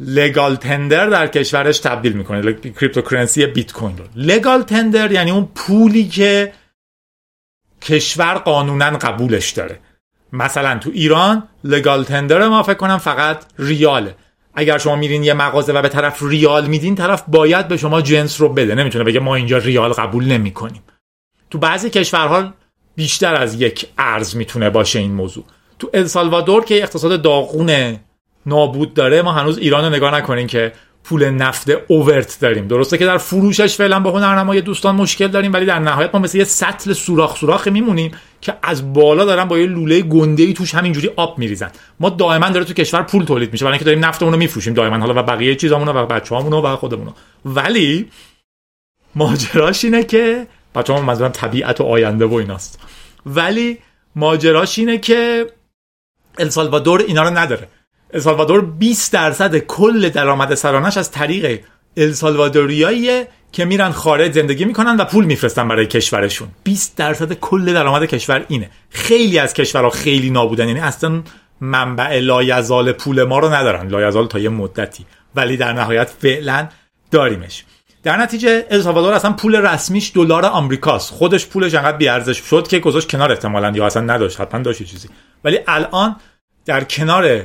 [0.00, 2.52] legal tender در کشورش crypto می‌کنه.
[2.52, 4.04] cryptocurrency بیت کوین رو.
[4.16, 6.52] legal tender یعنی اون پولی که
[7.82, 9.80] کشور قانونا قبولش داره.
[10.32, 14.16] مثلا تو ایران legal tender ما فکر کنم فقط ریاله.
[14.54, 18.40] اگر شما میرین یه مغازه و به طرف ریال میدین طرف باید به شما جنس
[18.40, 18.74] رو بده.
[18.74, 20.82] نمی‌تونه بگه ما اینجا ریال قبول نمی‌کنیم.
[21.50, 22.54] تو بعضی کشورها
[22.96, 25.44] بیشتر از یک ارز می‌تونه باشه این موضوع.
[25.78, 27.98] تو السالوادور که اقتصاد داغون
[28.46, 30.72] نابود داره ما هنوز ایران رو نگاه نکنیم که
[31.04, 32.68] پول نفت اوورت داریم.
[32.68, 36.38] درسته که در فروشش فعلا با هنرنمای دوستان مشکل داریم ولی در نهایت ما مثل
[36.38, 40.74] یه سطل سوراخ سوراخ میمونیم که از بالا دارن با یه لوله گنده ای توش
[40.74, 41.70] همینجوری آب میریزن.
[42.00, 44.98] ما دائما داره تو کشور پول تولید میشه برای اینکه داریم نفتمون رو میفروشیم دائما
[44.98, 47.12] حالا و بقیه چیزامون و بچه‌هامون و خودمون
[47.44, 48.10] ولی
[49.14, 52.80] ماجراش اینه که بچه‌ها منظورم طبیعت و آینده و ایناست.
[53.26, 53.78] ولی
[54.16, 55.46] ماجراش اینه که
[56.38, 57.68] السالوادور اینا رو نداره.
[58.14, 61.60] السالوادور 20 درصد کل درآمد سرانش از طریق
[61.96, 66.48] السالوادوریاییه که میرن خارج زندگی می‌کنن و پول میفرستن برای کشورشون.
[66.64, 68.70] 20 درصد کل درآمد کشور اینه.
[68.90, 71.22] خیلی از کشورها خیلی نابودن یعنی اصلا
[71.60, 73.88] منبع لایزال پول ما رو ندارن.
[73.88, 75.06] لایزال تا یه مدتی.
[75.34, 76.68] ولی در نهایت فعلا
[77.10, 77.64] داریمش.
[78.02, 81.12] در نتیجه السالوادور اصلا پول رسمیش دلار آمریکاست.
[81.12, 83.72] خودش پولش انقدر بی ارزش شد که گذاشت کنار احتمالاً.
[83.74, 84.40] یا اصلا نداشت.
[84.40, 85.08] حتما داشت چیزی.
[85.44, 86.16] ولی الان
[86.66, 87.44] در کنار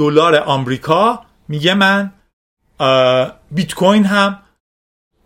[0.00, 2.12] دلار آمریکا میگه من
[3.50, 4.38] بیت کوین هم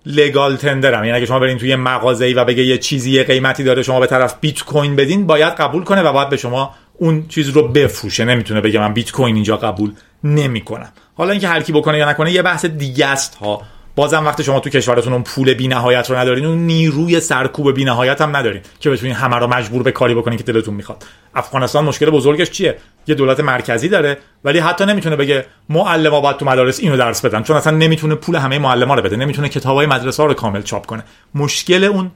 [0.06, 3.82] لگال تندرم یعنی اگه شما برین توی مغازه‌ای و بگه یه چیزی یه قیمتی داره
[3.82, 7.48] شما به طرف بیت کوین بدین باید قبول کنه و باید به شما اون چیز
[7.48, 8.24] رو بفروشه.
[8.24, 9.92] نمی‌تونه بگه من بیت کوین اینجا قبول
[10.24, 10.92] نمی‌کنم.
[11.16, 13.62] حالا اینکه هر کی بکنه یا نکنه یه بحث دیگه است ها.
[13.96, 18.36] بازم وقتی شما تو کشورتون اون پول بینهایت رو ندارین اون نیروی سرکوب بینهایت هم
[18.36, 21.04] ندارین که بتونین همه رو مجبور به کاری بکنین که دلتون می‌خواد.
[21.34, 26.44] افغانستان مشکل بزرگش چیه؟ یه دولت مرکزی داره ولی حتی نمی‌تونه بگه معلم باید تو
[26.44, 30.22] مدارس اینو درس بدن چون اصلا نمی‌تونه پول همه معلما رو بده نمی‌تونه کتابای مدرسه
[30.22, 31.04] ها رو کامل چاپ کنه.
[31.34, 32.10] مشکل اون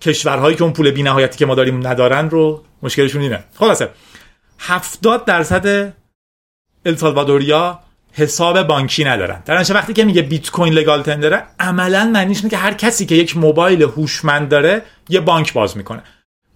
[0.00, 3.44] کشورهایی که اون پول بینهایتی که ما داریم ندارن رو مشکلشون اینه.
[3.58, 3.88] خلاصه
[4.58, 5.94] 70 درصد
[6.86, 7.80] السالوادوریا
[8.12, 9.42] حساب بانکی ندارن.
[9.46, 13.06] در وقتی که میگه بیت کوین legal tender ه عملا معنیش اینه که هر کسی
[13.06, 16.02] که یک موبایل هوشمند داره یه بانک باز می‌کنه.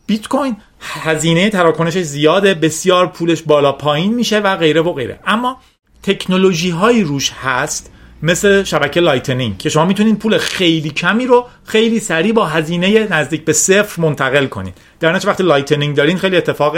[0.06, 5.20] بیت کوین هزینه تراکنش زیاده بسیار پولش بالا پایین میشه و غیره و غیره.
[5.26, 5.60] اما
[6.02, 12.00] تکنولوژی هایی روش هست مثل شبکه Lightning که شما می‌تونید پول خیلی کمی رو خیلی
[12.00, 14.74] سریع با هزینه نزدیک به صفر منتقل کنید.
[15.00, 16.76] در نتیجه وقتی Lightning دارین خیلی اتفاق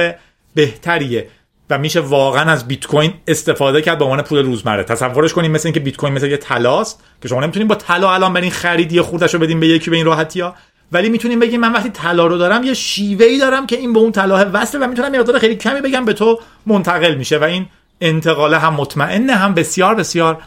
[0.55, 1.29] بهتریه.
[1.71, 4.83] و میشه واقعا از بیت کوین استفاده کرد به عنوان پول روزمره.
[4.83, 8.33] تصورش کنیم مثل اینکه بیت کوین مثل یه طلاست که شما نمی‌تونید با طلا الان
[8.33, 10.55] برین خرید یه خوردش رو بدین به یکی به این راحتی ها
[10.93, 13.99] ولی می‌تونیم بگیم من وقتی طلا رو دارم یه شیوه ای دارم که این به
[13.99, 17.67] اون طلا وصله و می‌تونم مقدار خیلی کمی بگم به تو منتقل میشه و این
[18.01, 20.43] انتقاله هم مطمئنه هم بسیار بسیار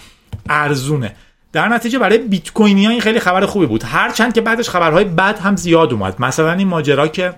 [0.50, 1.16] ارزونه.
[1.54, 3.84] در نتیجه برای بیت کوینی ها این خیلی خبر خوبی بود.
[3.84, 6.22] هرچند که بعدش خبرهای بد هم زیاد اومد.
[6.22, 7.34] مثلا این ماجرا که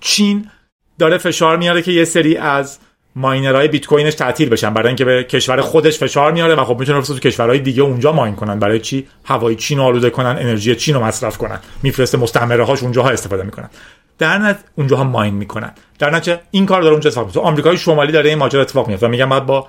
[0.00, 0.50] چین
[0.98, 2.78] داره فشار میاره که یه سری از
[3.16, 7.02] ماینرهای بیت کوینش تعطیل بشن برای اینکه به کشور خودش فشار میاره و خب می‌تونه
[7.02, 8.58] تو کشورهای دیگه اونجا ماین کنن.
[8.58, 11.58] برای چی؟ هوای چین رو آلوده کنن انرژی چین رو مصرف کنن.
[11.82, 13.70] میفرسته مستعمره هاش اونجاها استفاده می‌کنن.
[14.18, 15.72] در نت اونجاها ماین می‌کنن.
[15.98, 17.40] در نتیجه این کار داره اونجا اتفاق میفته.
[17.40, 19.66] آمریکای شمالی داره این ماجرا اتفاق میفته و میگن بعد با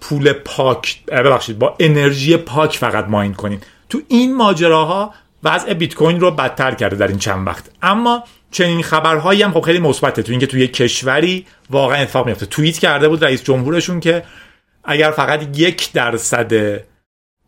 [0.00, 3.60] پول پاک ببخشید با انرژی پاک فقط ماین کنین.
[3.88, 7.70] تو این ماجراها وضع بیت کوین رو بدتر کرده در این چند وقت.
[7.82, 10.22] اما چنین خبرهایی هم خب خیلی مثبته.
[10.22, 14.22] تو اینکه توی کشوری واقعا اتفاق میفته توییت کرده بود رئیس جمهورشون که
[14.84, 16.80] اگر فقط یک درصد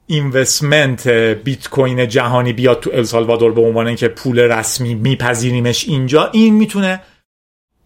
[0.06, 6.54] اینوستمنت بیت کوین جهانی بیاد تو السالوادور به عنوان اینکه پول رسمی میپذیریمش اینجا این
[6.54, 7.00] می‌تونه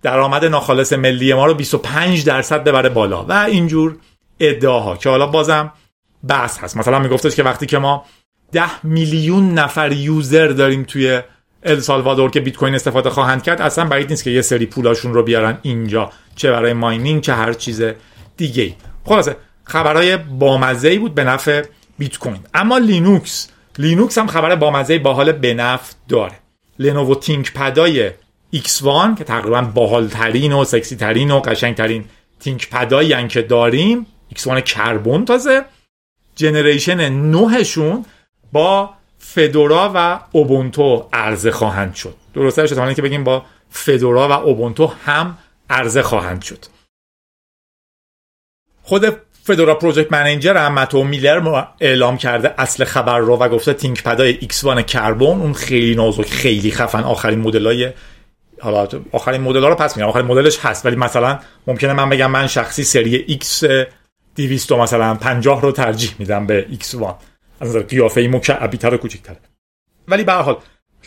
[0.02, 3.24] درآمد ناخالص ملی ما رو 25 درصد ببره بالا.
[3.24, 3.96] و اینجور
[4.40, 5.72] ادعاها که حالا بازم
[6.28, 6.76] بحث هست.
[6.76, 8.04] مثلا میگفتش که وقتی که ما
[8.52, 11.22] 10 میلیون نفر user داریم توی
[11.62, 15.22] السالوادور که بیت کوین استفاده خواهند کرد اصلا بعید نیست که یه سری پولاشون رو
[15.22, 17.82] بیارن اینجا چه برای mining چه هر چیز
[18.36, 21.62] دیگه خلاصه خبرهای بامزه ای بود به نفع
[21.98, 22.40] بیت کوین.
[22.54, 23.48] اما لینوکس
[23.78, 26.38] لینوکس هم خبر بامزه با حال به نفع داره.
[26.78, 28.10] لنوو ThinkPad ای
[28.54, 32.04] X1 که تقریبا باحالترین و سکسی ترین و قشنگ ترین
[32.40, 35.64] ThinkPad ایی که داریم X1 Carbon تازه.
[36.36, 38.04] generation نوهشون
[38.52, 38.90] با
[39.24, 42.14] Fedora و Ubuntu عرضه خواهند شد.
[42.34, 45.38] درسته شد که بگیم با Fedora و Ubuntu هم
[45.70, 46.64] عرضه خواهند شد.
[48.82, 54.38] خود Fedora project manager هم Matthew Miller اعلام کرده اصل خبر رو و گفته ThinkPad
[54.40, 55.26] ای X1 Carbon.
[55.26, 57.92] اون خیلی نازک خیلی خفن آخرین مدلای
[58.60, 60.08] حالا آخرین مدل رو پس میگم.
[60.08, 63.64] آخرین مدلش هست ولی مثلا ممکنه من بگم من شخصی سری X
[64.36, 67.14] 200 مثلا 50 رو ترجیح میدم به X1.
[67.62, 68.98] از نظر قیافه مکعبی تر و
[70.08, 70.56] ولی به هر حال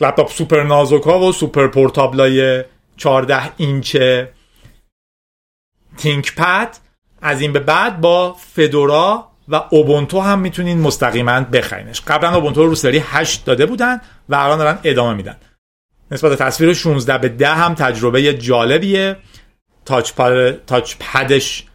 [0.02, 2.64] لپتاپ سوپر نازوکا و super portable ای
[2.98, 3.98] 14 اینچ
[5.98, 6.78] ThinkPad
[7.22, 12.02] از این به بعد با Fedora و Ubuntu هم می‌تونین مستقیما بخرینش.
[12.02, 15.36] قبلا Ubuntu رو سری 8 داده بودن و الان دارن ادامه میدن.
[16.12, 19.18] نسبت تصویر 16 به 10 هم تجربه جالبیه.
[19.86, 20.12] تاچ,
[20.68, 21.66] تاچ پدش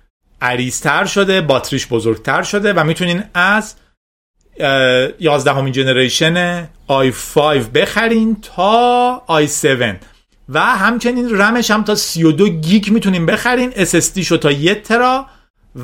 [0.40, 3.74] عریضتر شده باتریش بزرگتر شده و می‌تونین از
[4.58, 7.38] 11 همین جنریشن i5
[7.74, 9.94] بخرین تا i7
[10.48, 13.70] و همچنین رمش هم تا 32 گیگ می‌تونیم بخرین.
[13.70, 15.26] SSD شو تا 1 ترا.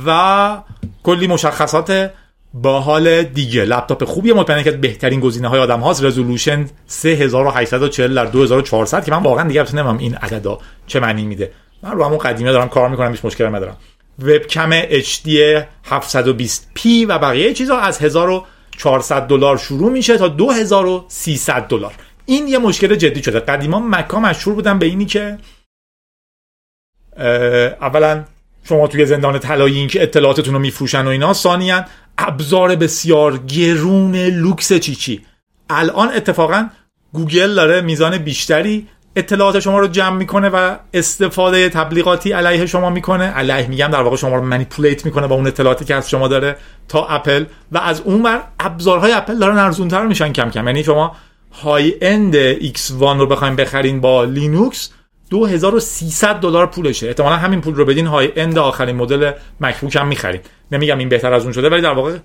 [0.07, 0.59] و
[1.03, 2.11] کلی مشخصات
[2.55, 3.65] با حال دیگه.
[3.65, 4.35] لپتاپ خوبیه.
[4.35, 6.05] مطمئنه که بهترین گزینه های آدم هاست.
[6.05, 11.53] رزولوشن 3840 در 2400 که من واقعا دیگه نمی‌دونم این عددا چه معنی میده.
[11.83, 13.11] من رو همون قدیمی دارم کار می‌کنم.
[13.11, 13.77] هیچ مشکلی ندارم.
[14.23, 15.29] وبکم HD
[15.91, 17.99] 720p و بقیه چیزا از
[18.77, 21.95] 1400 دلار شروع میشه تا 2300 دلار.
[22.27, 23.41] این یه مشکل جدی شده.
[23.41, 25.39] قدیما مکا مشهور بودن به اینی که
[27.81, 28.25] اولا
[28.65, 31.85] شما توی زندان طلایی این که اطلاعاتتون رو میفروشن و اینا ثانیا
[32.19, 35.23] ابزار بسیار گرون لوکس چیچی.
[35.71, 36.69] الان اتفاقا
[37.13, 43.25] گوگل داره میزان بیشتری اطلاعات شما رو جمع می‌کنه و استفاده تبلیغاتی علیه شما می‌کنه.
[43.25, 46.57] علیه میگم در واقع شما رو manipulate می‌کنه با اون اطلاعاتی که از شما داره
[46.89, 47.45] تا اپل.
[47.73, 50.67] و از اون بر ابزارهای اپل دارن ارزونتر میشن کم کم.
[50.67, 51.17] یعنی شما
[51.63, 54.91] high end X1 رو بخوایم بخرین با لینوکس
[55.31, 57.07] 2300 دلار پولشه.
[57.07, 60.41] احتمالا همین پول رو بدین high end آخرین مدل MacBook هم می‌خرین.
[60.73, 62.17] نمیگم این بهتر از اون شده ولی در واقع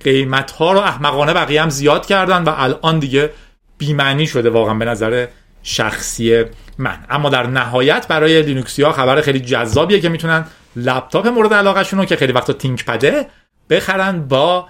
[0.00, 3.30] قیمت ها رو احمقانه بقیه هم زیاد کردن و الان دیگه
[3.78, 5.26] بیمعنی شده واقعا به نظر
[5.68, 6.44] شخصی
[6.78, 7.04] من.
[7.10, 10.44] اما در نهایت برای لینوکسی ها خبر خیلی جذابیه که می‌تونن
[10.76, 13.26] لپتاپ مورد علاقهشون رو که خیلی وقتا ThinkPad ه
[13.70, 14.68] بخرن با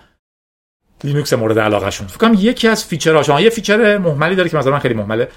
[1.04, 2.06] لینوکس مورد علاقهشون.
[2.06, 5.28] فکر کنم یکی از feature ها شما یه feature محملی داره که مثلا خیلی محمله.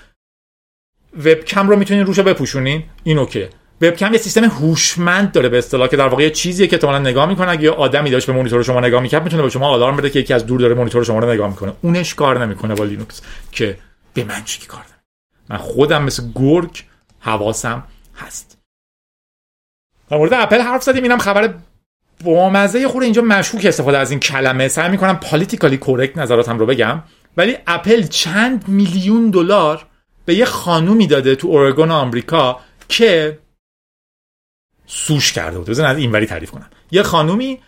[1.18, 2.84] وبکم رو می‌تونین روش بپوشونین.
[3.04, 3.48] این اوکی
[3.82, 7.26] وبکم یه سیستم هوشمند داره به اصطلاح که در واقع یه چیزیه که تو نگاه
[7.26, 7.52] می‌کنه.
[7.52, 10.20] اگه یه آدمی داشت به مانیتور شما نگاه می‌کرد می‌تونه به شما آلارم بده که
[10.20, 11.74] یکی از دور داره مانیتور شما رو نگاه می‌کنه.
[11.82, 13.78] اونش کار نمی‌کنه با لینوکس که
[14.14, 14.82] به من چی کار
[15.50, 16.84] من خودم مثل گرگ
[17.20, 17.84] حواسم
[18.16, 18.58] هست.
[20.10, 21.54] در مورد اپل حرف زدیم اینم خبر
[22.24, 24.68] بامزه خود اینجا مشکوک استفاده از این کلمه.
[24.68, 27.04] سعی می‌کنم politically correct نظراتم رو بگم.
[27.38, 29.86] ولی اپل چند میلیون دلار
[30.26, 32.60] به یه خانومی داده تو اورگون آمریکا
[32.90, 33.40] که
[34.86, 35.70] سوش کرده بود.
[35.70, 36.70] بزن از اینوری تعریف کنم.
[36.92, 37.60] یه خانومی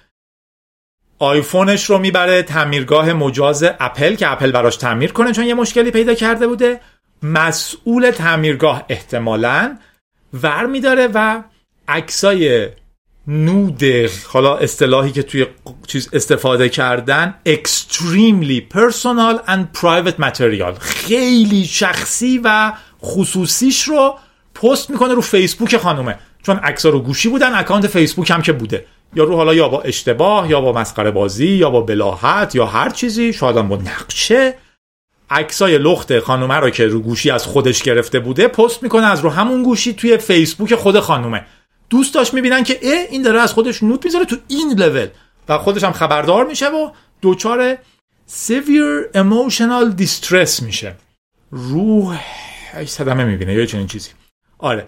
[1.20, 6.14] آیفونش رو می‌بره تعمیرگاه مجاز اپل که اپل براش تعمیر کنه چون یه مشکلی پیدا
[6.14, 6.82] کرده بوده.
[7.24, 9.78] مسئول تعمیرگاه احتمالا
[10.34, 11.44] ور میداره و
[11.88, 12.68] عکسای
[13.28, 13.84] نود
[14.28, 15.46] حالا اصطلاحی که توی
[15.88, 20.80] چیز استفاده کردن extremely personal and private material.
[20.80, 24.16] خیلی شخصی و خصوصیش رو
[24.56, 26.20] پست می‌کنه رو فیسبوک خانومه.
[26.44, 28.86] چون عکس رو گوشی بودن اکانت فیسبوک هم که بوده.
[29.16, 32.90] یا رو حالا یا با اشتباه یا با مسخره بازی یا با بلاحت یا هر
[32.90, 34.54] چیزی شاید با نقشه.
[35.32, 39.30] عکسای لخت خانومه رو که رو گوشی از خودش گرفته بوده پست می‌کنه از رو
[39.30, 41.46] همون گوشی توی فیسبوک خود خانومه.
[41.90, 45.08] دوست داشت می‌بینن که اه این داره از خودش نوت می‌ذاره تو این لول
[45.50, 46.92] و خودش هم خبردار میشه و
[47.22, 47.78] دوچار
[48.30, 50.96] severe emotional distress میشه.
[51.52, 52.20] روح
[52.86, 54.10] صدمه می‌بینه یا چنین چیزی.
[54.58, 54.88] آره.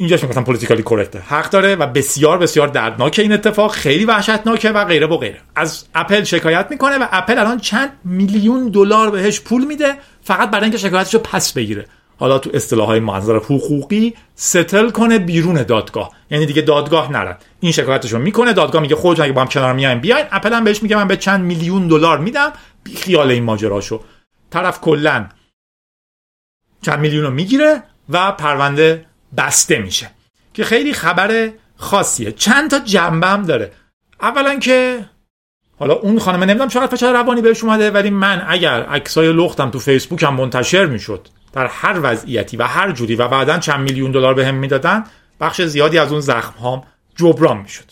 [0.00, 4.84] اینجاش می‌گفتم پولیتیکالی کرکته حق داره و بسیار بسیار دردناکه این اتفاق خیلی وحشتناکه و
[4.84, 5.40] غیره و غیره.
[5.56, 10.62] از اپل شکایت می‌کنه و اپل الان چند میلیون دلار بهش پول میده فقط برای
[10.62, 11.86] اینکه شکایتشو پس بگیره.
[12.18, 16.10] حالا تو اصطلاح های منظر حقوقی ستل کنه بیرون دادگاه.
[16.30, 17.36] یعنی دیگه دادگاه نرن.
[17.60, 20.26] این شکایتشو می‌کنه دادگاه میگه خودتون اگه با هم کنار میایم بیاین.
[20.30, 22.52] اپل هم بهش میگه من به چند میلیون دلار میدم.
[22.84, 24.00] بی خیال این ماجراشو.
[24.50, 25.28] طرف کلا
[26.82, 30.10] چند میلیون رو می‌گیره و پرونده بسته میشه.
[30.54, 32.32] که خیلی خبر خاصیه.
[32.32, 33.72] چند تا جنبه هم داره.
[34.20, 35.04] اولا که
[35.78, 39.78] حالا اون خانم نمی‌دونم چقدر فشار روانی بهش اومده ولی من اگر عکسای لختم تو
[39.78, 44.34] فیسبوک هم منتشر می‌شد در هر وضعیتی و هر جوری و بعدا چند میلیون دلار
[44.34, 45.04] بهم به می‌دادن
[45.40, 46.82] بخش زیادی از اون زخم هام
[47.16, 47.84] جبران می‌شد.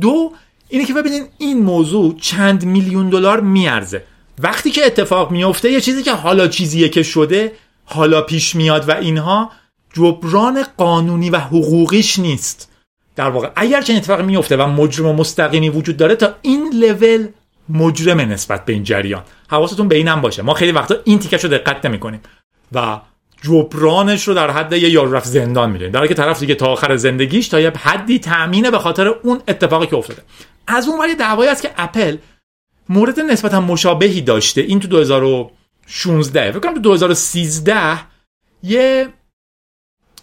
[0.00, 0.32] دو
[0.68, 4.04] اینه که ببینین این موضوع چند میلیون دلار میارزه.
[4.38, 7.52] وقتی که اتفاق میفته یه چیزی که حالا چیزیه که شده
[7.84, 9.52] حالا پیش میاد و اینها
[9.92, 12.70] جبران قانونی و حقوقیش نیست.
[13.16, 17.28] در واقع اگر چنین اتفاقی میفته و مجرم مستقیمی وجود داره تا این لول
[17.68, 19.22] مجرم نسبت به این جریان.
[19.48, 20.42] حواستون به اینم باشه.
[20.42, 22.20] ما خیلی وقتا این تیکش رو دقت نمی‌کنیم.
[22.72, 23.00] و
[23.42, 25.92] جبرانش رو در حد یه یارو رفت زندان می‌دونیم.
[25.92, 29.86] در که طرف دیگه تا آخر زندگیش تا یه حدی تامینه به خاطر اون اتفاقی
[29.86, 30.22] که افتاده.
[30.66, 32.16] از اون ولی دعوایی است که اپل
[32.88, 34.60] مورد نسبتا مشابهی داشته.
[34.60, 37.98] این تو 2016 فکر کنم تو 2013
[38.62, 39.08] یه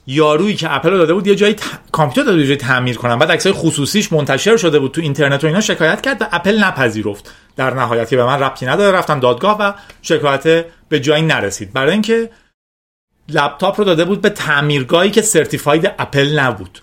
[0.07, 1.55] یارویی که اپل داده بود یه جایی
[1.91, 3.19] کامپیوتر داده جایی تعمیر کنن.
[3.19, 5.61] بعد عکسای خصوصیش منتشر شده بود تو اینترنت و اینا.
[5.61, 7.31] شکایت کرد و اپل نپذیرفت.
[7.55, 8.97] در نهایت به من ربطی نداره.
[8.97, 11.73] رفتن دادگاه و شکایت به جایی نرسید.
[11.73, 12.29] برای اینکه
[13.29, 16.81] لپتاپ رو داده بود به تعمیرگاهی که certified اپل نبود.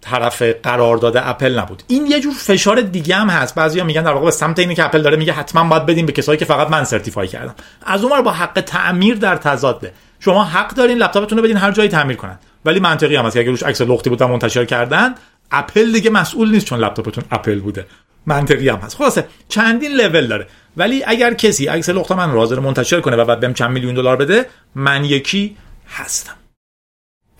[0.00, 1.82] طرف قرارداد اپل نبود.
[1.86, 3.54] این یه جور فشار دیگه هم هست.
[3.54, 6.12] بعضیا میگن در واقع به سمت اینه که اپل داره میگه حتما باید بدیم به
[6.12, 7.54] کسایی که فقط من certify کردم.
[7.86, 9.92] از اون با حق تعمیر در تضاده.
[10.20, 12.38] شما حق دارین لپتاپتون رو بدین هر جایی تعمیر کنن.
[12.64, 15.14] ولی منطقی هم هست که اگه روش عکس لختی بود منتشر کردن
[15.50, 17.86] اپل دیگه مسئول نیست چون لپتاپتون اپل بوده.
[18.26, 18.96] منطقی هم هست.
[18.96, 20.46] خلاصه چندین لول داره.
[20.76, 24.16] ولی اگر کسی عکس لخت من حاضر منتشر کنه و بعد بهم چند میلیون دلار
[24.16, 25.56] بده من یکی
[25.88, 26.34] هستم.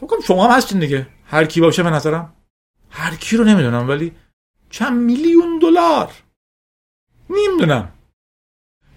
[0.01, 1.07] فکر شما هم هستین دیگه.
[1.27, 2.33] هر کی باشه به نظرم.
[2.91, 4.13] هر کی رو نمی‌دونم ولی
[4.71, 6.11] چند میلیون دلار.
[7.31, 7.89] نمی‌دونم.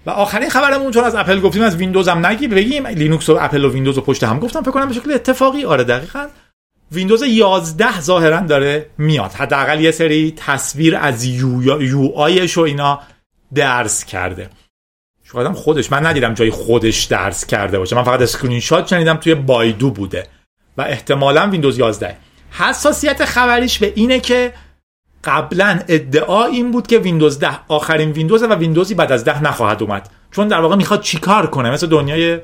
[0.05, 3.65] و آخرین خبرمون چون از اپل گفتیم از ویندوز هم نگی بگیم لینوکس و اپل
[3.65, 5.65] و ویندوز و پشت هم گفتم فکر کنم به شکل اتفاقی.
[5.65, 6.27] آره دقیقا.
[6.91, 9.31] ویندوز 11 ظاهرا داره میاد.
[9.31, 12.99] حداقل یه سری تصویر از UI, UI ش و اینا
[13.53, 14.49] درز کرده.
[15.23, 17.95] شاید خودش من ندیدم جای خودش درز کرده باشه.
[17.95, 20.27] من فقط اسکرین شات شنیدم توی Baidu بوده.
[20.77, 22.17] و احتمالا ویندوز 11
[22.51, 24.53] حساسیت خبریش به اینه که
[25.23, 29.83] قبلا ادعا این بود که ویندوز 10 آخرین ویندوز و ویندوزی بعد از 10 نخواهد
[29.83, 30.09] اومد.
[30.31, 32.39] چون در واقع می‌خواد چیکار کنه؟ مثل دنیای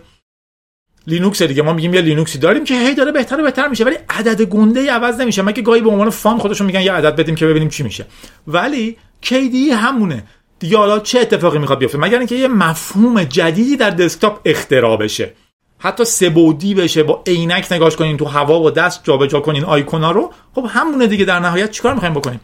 [1.07, 1.61] لینوکس دیگه.
[1.61, 4.91] ما میگیم یه لینوکسی داریم که هی داره بهتر و بهتر میشه ولی عدد گنده
[4.91, 5.41] عوض نمیشه.
[5.41, 8.05] مگه گاهی به عنوان fun خودشون میگن یه عدد بدیم که ببینیم چی میشه.
[8.47, 10.23] ولی KDE همونه.
[10.59, 15.33] دیگه حالا چه اتفاقی می‌خواد بیفته؟ مگر اینکه یه مفهوم جدیدی در دسکتاپ اختراع بشه.
[15.79, 17.03] حتی سه‌بعدی بشه.
[17.03, 20.33] با عینک نگاش کنین تو هوا و دست جابجا کنین آیکونا رو.
[20.55, 22.39] خب همونه دیگه در نهایت چیکار می‌خوایم بکنیم؟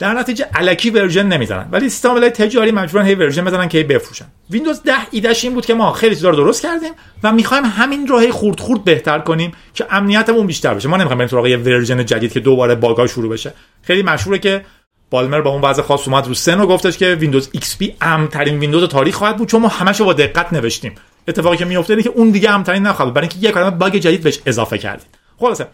[0.00, 1.68] در نتیجه الکی version نمی‌زنن.
[1.72, 4.24] ولی سیستم تجاری مجبورن هی version بزنن که بفروشن.
[4.50, 6.92] ویندوز 10 ایدهش این بود که ما خیلی چیزا رو درست کردیم
[7.22, 10.88] و می‌خوایم همین رو هی خورد خورد بهتر کنیم که امنیتمون بیشتر بشه.
[10.88, 13.54] ما نمی‌خوایم بریم سراغ یه version جدید که دوباره bug ا شروع بشه.
[13.82, 14.64] خیلی مشهوره که
[15.10, 18.88] Ballmer با اون وضع خاص اومد رو سن و گفتش که ویندوز XP امن‌ترین ویندوز
[18.88, 19.48] تاریخ خواهد بود.
[19.48, 20.94] چون ما همش با دقت نوشتیم.
[21.28, 24.22] اتفاقی که میفته اینه که اون دیگه امن‌ترین نخواهد برای اینکه یک کلمه bug جدید
[24.22, 25.06] بهش اضافه کردیم.
[25.38, 25.66] خلاصه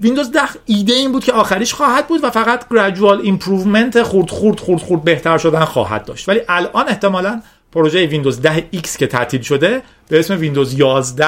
[0.00, 4.60] ویندوز 10 ایده این بود که آخریش خواهد بود و فقط gradual improvement خورد خورد
[4.60, 6.28] خورد خورد بهتر شدن خواهد داشت.
[6.28, 7.42] ولی الان احتمالا
[7.72, 11.26] پروژه ویندوز 10 X که تعطیل شده به اسم ویندوز 11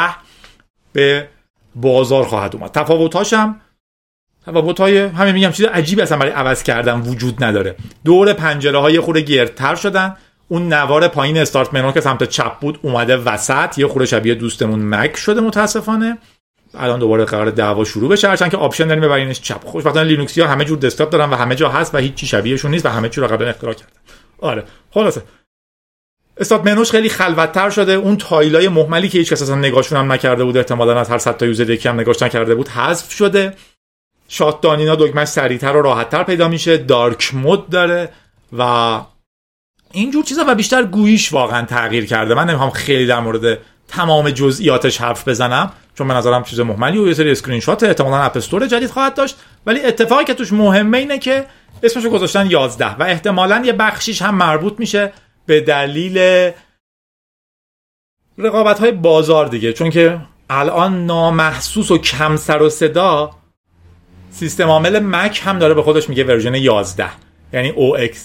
[0.92, 1.28] به
[1.74, 2.70] بازار خواهد اومد.
[2.70, 3.60] تفاوتاش هم
[4.46, 7.76] تفاوت های همین میگم چیز عجیبی اصلا برای عوض کردن وجود نداره.
[8.04, 10.16] دور پنجره های خورده گردتر شدن.
[10.48, 13.78] اون نوار پایین start menu که سمت چپ بود اومده وسط.
[13.78, 16.18] یه خورده شبیه دوستمون مک شده متاسفانه.
[16.74, 20.48] الان دوباره قراره دعوا شروع بشه هرچند که آپشن داریم ببرینش چپ خوشبختانه لینوکسی ها
[20.48, 23.20] همه جور دسکتاپ دارن و همه جا هست و هیچ شبیهشون نیست و همه چی
[23.20, 23.92] رو قبلا اختراع کردن.
[24.38, 24.64] آره.
[24.90, 25.22] خلاصه.
[26.36, 27.92] start menu ش خیلی خلوتتر شده.
[27.92, 31.18] اون tile های مهملی که هیچ کس اصلا نگاهشون هم نکرده بود احتمالاً از هر
[31.18, 33.54] 100 تا user یکی هم نگاهش نکرده بود حذف شده.
[34.28, 36.76] shut down اینا دکمش سریعتر و راحتتر پیدا میشه.
[36.76, 38.08] dark mode داره
[38.58, 39.00] و
[39.92, 42.34] اینجور چیزا و بیشتر GUI ش واقعا تغییر کرده.
[42.34, 43.58] من نمی‌خوام خیلی در مورد
[43.88, 45.72] تمام جزئیاتش حرف بزنم.
[46.01, 49.14] چون به نظرم چیز مهملی و یه سری اسکرین شات احتمالاً app store جدید خواهد
[49.14, 49.36] داشت
[49.66, 51.46] ولی اتفاقی که توش مهمه اینه که
[51.82, 55.12] اسمشو گذاشتن 11 و احتمالاً یه بخشیش هم مربوط میشه
[55.46, 56.51] به دلیل
[58.38, 59.72] رقابت های بازار دیگه.
[59.72, 60.20] چون که
[60.51, 63.30] الان نامحسوس و کم سر و صدا
[64.30, 67.07] سیستم عامل مک هم داره به خودش میگه version 11
[67.53, 68.16] یعنی OS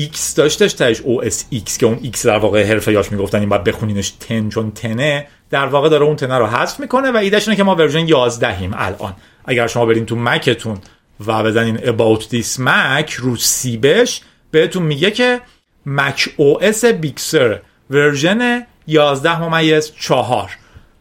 [0.00, 4.10] X داشتش تاش OS X که اون X در واقع حرفه‌ای‌هاش می‌گفتن این باید بخونینش
[4.10, 5.26] ten چون ten ه.
[5.50, 8.08] در واقع داره اون ten ه رو حذف می‌کنه و ایدهش اینه که ما version
[8.08, 9.14] 11 هیم الان.
[9.44, 10.78] اگر شما برین تو مکتون
[11.26, 14.20] و بزنین about this Mac رو سیبش
[14.50, 15.40] بهتون میگه که
[15.86, 17.60] مک OS Big Sur
[17.90, 20.50] version 11 ممیز 4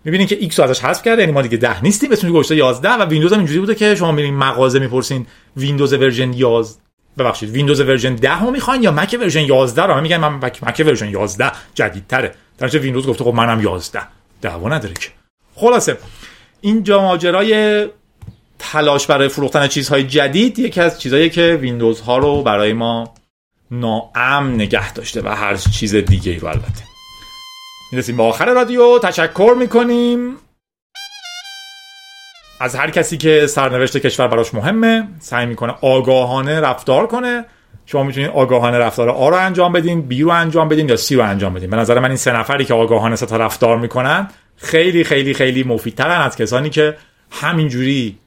[0.05, 3.05] می‌بینین که X ازش حذف کرده یعنی ما دیگه 10 نیستیم اسمش گذاشته 11 و
[3.05, 5.27] ویندوز هم اینجوری بوده که شما میرین مغازه می‌پرسین
[5.57, 6.79] ویندوز version 11
[7.17, 11.09] ببخشید ویندوز version 10 رو می‌خواین یا مک version 11 رو؟ میگن من مک version
[11.09, 12.35] 11 جدیدتره.
[12.57, 13.99] در ویندوز گفته خب منم 11
[14.41, 15.09] دعوا نداره که.
[15.55, 15.97] خلاصه
[16.61, 17.88] این ماجرای
[18.59, 23.13] تلاش برای فروختن چیزهای جدید یکی از چیزهایی که ویندوز ها رو برای ما
[23.71, 26.83] ناامن نگه داشته و هر چیز دیگه ای رو البته.
[27.91, 28.99] می‌رسیم به آخر رادیو.
[28.99, 30.35] تشکر می‌کنیم.
[32.59, 37.45] از هر کسی که سرنوشت کشور براش مهمه سعی می‌کنه آگاهانه رفتار کنه.
[37.89, 41.23] شما می‌تونید آگاهانه رفتار آ رو انجام بدین بی رو انجام بدین یا سی رو
[41.23, 41.69] انجام بدین.
[41.69, 44.27] به نظر من این سه نفری که آگاهانه ستا رفتار می‌کنن
[44.57, 46.97] خیلی خیلی خیلی مفیدترن از کسانی که
[47.31, 48.17] همینجوری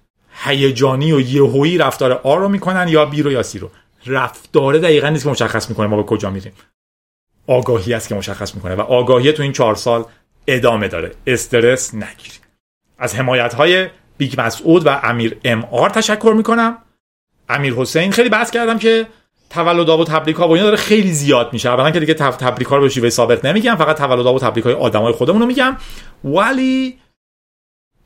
[0.45, 3.71] هیجانی و یهویی رفتار A رو می‌کنن یا B رو یا C رو.
[4.07, 6.53] رفتار دقیقا نیست که مشخص می‌کنه ما به کجا میریم.
[7.47, 10.05] آگاهی است که مشخص می‌کنه و آگاهی تو این چهار سال
[10.47, 11.11] ادامه داره.
[11.27, 12.41] استرس نگیرید
[12.99, 13.89] از حمایت های
[14.19, 16.79] بیگ مسعود و امیر MR تشکر می‌کنم.
[17.49, 19.07] امیر حسین خیلی بحث کردم که
[19.51, 21.69] تولد و تبریک ها و اینا داره خیلی زیاد میشه.
[21.69, 24.75] اولا که دیگه تبریک ها رو به شیوه ثابت نمیگم فقط تولد و تبریک های
[24.75, 25.77] آدمای خودمون رو میگم.
[26.25, 26.99] ولی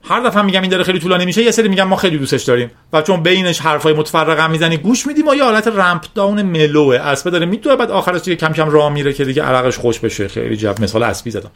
[0.09, 2.71] هر دفعه میگم این داره خیلی طولانی میشه یه سری میگم ما خیلی دوستش داریم.
[2.93, 6.97] و چون بینش حرفای متفرق هم می‌زنی گوش میدیم و یه حالت رمپ داون ملوه
[6.97, 10.29] اسبه داره میدوه بعد آخرش دیگه کم کم راه میره که دیگه عرقش خوش بشه.
[10.29, 11.51] خیلی جب مثال اسبی زدم.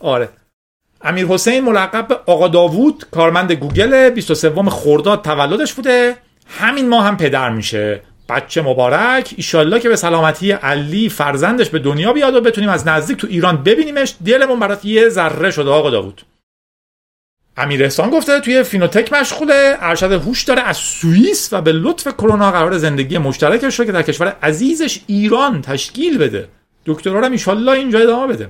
[0.00, 0.28] آره.
[1.02, 6.16] امیر حسین ملقب به آقا داوود کارمند گوگل 23 خرداد تولدش بوده.
[6.48, 8.02] همین ماه هم پدر میشه.
[8.30, 9.34] بچه مبارک.
[9.36, 13.62] ایشالله که به سلامتی علی فرزندش به دنیا بیاد و بتونیم از نزدیک تو ایران
[13.62, 14.14] ببینیمش.
[14.26, 16.22] دلمون برات یه ذره شده آقا داوود.
[17.56, 19.76] امیر احسان گفته توی فینوتک مشغوله.
[19.80, 24.02] ارشد هوش داره از سوئیس و به لطف کرونا قراره زندگی مشترکش رو که در
[24.02, 26.48] کشور عزیزش ایران تشکیل بده.
[26.86, 28.48] دکترا رو ایشالله اینجا ادامه بده.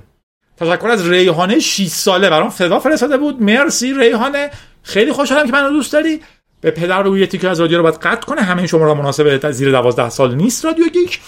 [0.56, 2.30] تشکر از ریحانه 6 ساله.
[2.30, 3.42] برام صدا فرستاده بود.
[3.42, 4.50] مرسی ریحانه.
[4.82, 6.20] خیلی خوشحالم که منو دوست داری.
[6.60, 9.70] به پدر روی تیکه از رادیو رو باید قطع کنه همه شما را مناسب زیر
[9.70, 11.20] 12 سال نیست رادیو گیک.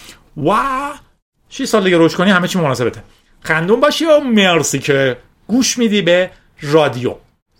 [0.47, 0.53] و
[1.49, 3.03] 6 سال دیگه روش کنی همه چی مناسبته.
[3.41, 5.17] خندون باشی و مرسی که
[5.47, 6.31] گوش میدی به
[6.63, 7.15] رادیو.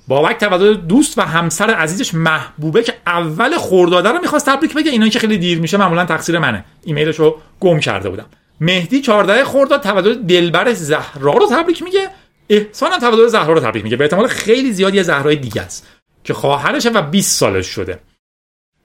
[0.09, 4.91] بابک تولد دوست و همسر عزیزش محبوبه که اول خورداده رو می‌خواست تبریک بگه.
[4.91, 6.65] اینا که خیلی دیر میشه معمولا تقصیر منه.
[6.85, 8.27] ایمیلش رو گم کرده بودم.
[8.61, 12.09] مهدی 14 خرداد تولد دلبر زهرا رو تبریک میگه.
[12.49, 13.97] احسان تولد زهرا رو تبریک میگه.
[13.97, 15.87] به احتمال خیلی زیاد یه زهرای دیگه است.
[16.25, 18.01] که خواهرشه و 20 سالش شده.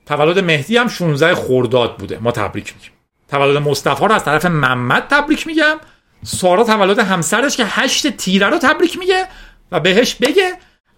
[0.05, 2.19] تولد مهدی هم 16 خرداد بوده.
[2.21, 2.91] ما تبریک میگیم.
[3.29, 5.77] تولد مصطفی رو از طرف محمد تبریک میگم.
[6.23, 9.27] سارا تولد همسرش که 8 تیره رو تبریک میگه
[9.71, 10.53] و بهش بگه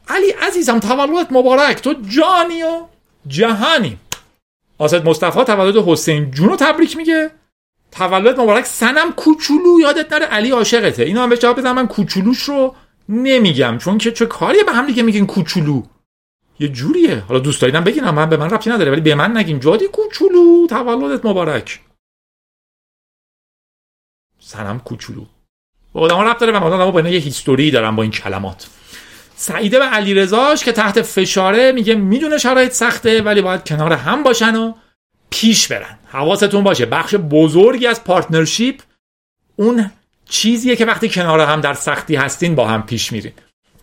[0.07, 1.81] علی عزیزم تولدت مبارک.
[1.81, 2.85] تو جانی و
[3.27, 3.97] جهانی.
[4.77, 7.31] آسد مصطفی تولد حسین جون رو تبریک میگه.
[7.91, 11.03] تولد مبارک سنم کوچولو یادت نره علی عاشقته.
[11.03, 12.75] اینو هم به جواب بزنم من کوچولوش رو
[13.09, 15.83] نمیگم چون که چه کاری به هم دیگه میگین کوچولو؟
[16.59, 17.19] یه جوریه.
[17.19, 20.67] حالا دوست داریدم بگین من به من ربطی نداره ولی به من نگین جادی کوچولو.
[20.67, 21.79] تولدت مبارک.
[24.39, 25.25] صنم کوچولو.
[25.93, 28.69] با آدم ربط داره و آدم با یه history دارم با این کلمات.
[29.35, 34.55] سعیده و علیرضاش که تحت فشاره میگه می‌دونه شرایط سخته ولی باید کنار هم باشن
[34.55, 34.73] و
[35.29, 35.99] پیش برن.
[36.07, 36.85] حواستون باشه.
[36.85, 38.81] بخش بزرگی از partnership
[39.55, 39.91] اون
[40.29, 43.33] چیزیه که وقتی کنار هم در سختی هستین با هم پیش میرین.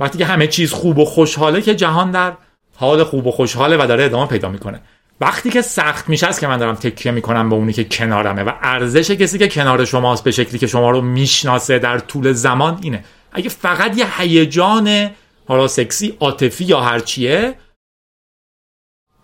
[0.01, 2.37] وقتی که همه چیز خوب و خوشحاله که جهان در
[2.77, 4.81] حال خوب و خوشحاله و داره ادامه پیدا می‌کنه.
[5.21, 8.53] وقتی که سخت میشه است که من دارم تکیه می‌کنم به اونی که کنارمه و
[8.63, 13.05] ارزش کسی که کنار شماست به شکلی که شما رو می‌شناسه در طول زمان اینه.
[13.33, 15.11] اگه فقط یه هیجان
[15.49, 17.55] حالا سکسی عاطفی یا هرچیه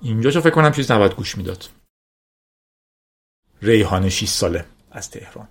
[0.03, 1.65] اینجاشو فکر کنم چیز نباید گوش می‌داد.
[3.63, 5.49] ریحانه 6 ساله از تهران.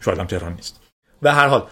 [0.00, 0.80] شاید هم تهران نیست.
[1.22, 1.66] به هر حال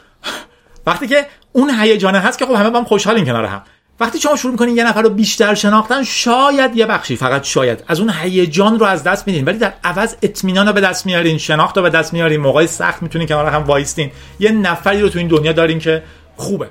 [0.87, 3.65] وقتی که اون هیجانه هست که خب همه با هم خوشحالیم کنار هم.
[4.01, 7.85] وقتی شما شروع می‌کنین یه نفر رو بیشتر شناختن شاید یه بخشی فقط شاید.
[7.89, 11.39] از اون هیجان رو از دست میدین ولی در عوض اطمینان رو به دست میارین
[11.39, 14.11] شناخت رو به دست میارین موقعی سخت می‌تونین کنار هم وایستین.
[14.41, 16.03] یه نفری رو تو این دنیا دارین که
[16.37, 16.71] خوبه.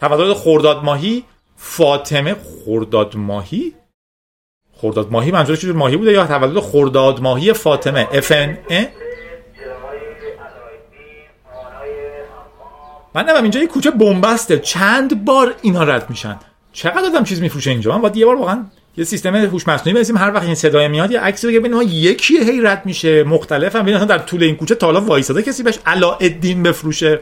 [0.00, 1.24] تولد خرداد ماهی
[1.56, 3.74] فاطمه خرداد ماهی؟
[4.76, 8.58] خرداد ماهی منظورش چه ماهی بوده؟ یا تولد خرداد ماهی فاطمه؟ افن
[13.14, 14.58] من نمیم اینجا یه کوچه بنبسته.
[14.58, 16.38] چند بار اینا رد میشن؟
[16.74, 18.64] چقدر آدم چیز میفروشه اینجا؟ من باید یه بار واقعا
[18.96, 22.38] یه سیستم هوش مصنوعی بزنیم هر وقت این صدای میاد یه عکسی بگه ببینیم یکی
[22.38, 24.04] هی رد میشه مختلف هم.
[24.04, 27.20] در طول این کوچه تا حالا وایساده کسی بهش علاءالدین بفروشه.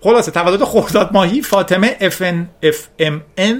[0.00, 3.54] خلاصه تولد خرداد ماهی فاطمه FNFMN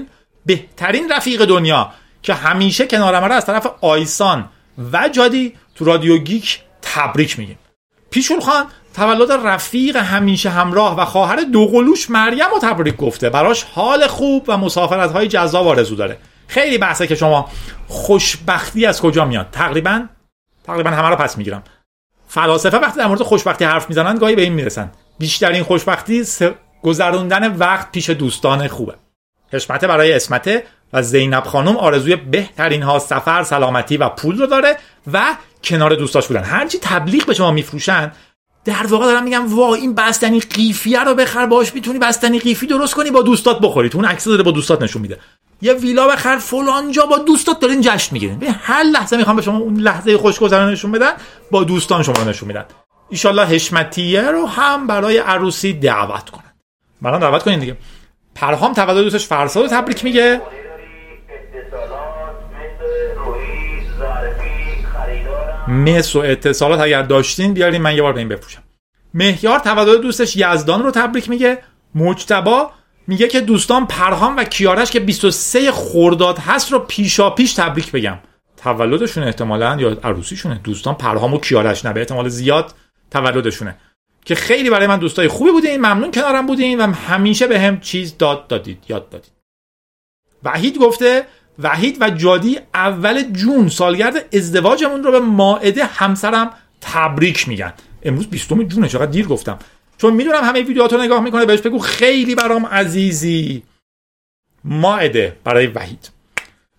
[0.45, 1.91] بهترین رفیق دنیا
[2.21, 4.49] که همیشه کنار من از طرف آیسان
[4.93, 7.57] و جادی تو رادیو گیک تبریک میگیم.
[8.11, 13.29] پیشول خان تولد رفیق همیشه همراه و خواهر دوقلوش مریم رو تبریک گفته.
[13.29, 16.17] براش حال خوب و مسافرت های جذاب آرزو داره.
[16.47, 17.49] خیلی بحثه که شما
[17.87, 19.47] خوشبختی از کجا میاد.
[19.51, 20.05] تقریبا
[20.63, 21.63] تقریبا همه رو پس می‌گیرم.
[22.27, 24.91] فلاسفه وقتی در مورد خوشبختی حرف می‌زنن گاهی به این می‌رسن.
[25.19, 26.23] بیشترین خوشبختی
[26.83, 28.95] گذروندن وقت پیش دوستان خوبه.
[29.53, 30.63] حشمته برای اسمته
[30.93, 34.77] و زینب خانم آرزوی بهترین ها سفر سلامتی و پول رو داره
[35.13, 36.43] و کنار دوستاش بودن.
[36.43, 38.11] هرچی تبلیغ به شما میفروشن
[38.65, 42.95] در واقع دارم میگم وا این بستنی قیفیه رو بخر باش می‌تونی بستنی قیفی درست
[42.95, 43.89] کنی با دوستات بخوری.
[43.89, 45.19] تو اون عکس داره با دوستات نشون میده.
[45.61, 49.41] یه ویلا بخر فلان جا با دوستات دارین جشن می‌گیرین به هر لحظه می‌خوام به
[49.41, 51.11] شما اون لحظه خوشگذران نشون بدن
[51.51, 52.65] با دوستان شما نشون میدن.
[53.09, 56.53] ایشالله حشمتیه رو هم برای عروسی دعوت کنن.
[57.01, 57.77] برام دعوت کنین دیگه.
[58.35, 60.41] پرهام تولد دوستش فرساد تبریک میگه.
[65.69, 68.63] مس و اتصالات اگر داشتین بیارین من یه بار به این بفروشم
[69.13, 71.57] مهیار تولد دوستش یزدان رو تبریک میگه.
[71.95, 72.71] مجتبا
[73.07, 78.19] میگه که دوستان پرهام و کیارش که 23 خرداد هست رو پیشا پیش تبریک بگم.
[78.57, 80.59] تولدشون احتمالا یا عروسیشونه.
[80.63, 82.73] دوستان پرهام و کیارش نه به احتمال زیاد
[83.11, 83.77] تولدشونه.
[84.25, 88.17] که خیلی برای من دوستای خوبی بودین ممنون کنارم بودین و همیشه به هم چیز
[88.17, 89.31] داد دادید یاد دادید.
[90.43, 91.25] وحید گفته
[91.59, 96.51] وحید و جادی اول جون سالگرد ازدواجمون رو به ماعده همسرم
[96.81, 97.73] تبریک میگن.
[98.03, 99.59] امروز 20 جونه چقدر دیر گفتم.
[99.97, 103.63] چون می‌دونم همه ویدیوهاتو نگاه می‌کنه بهش بگو خیلی برام عزیزی.
[104.63, 106.09] ماعده برای وحید.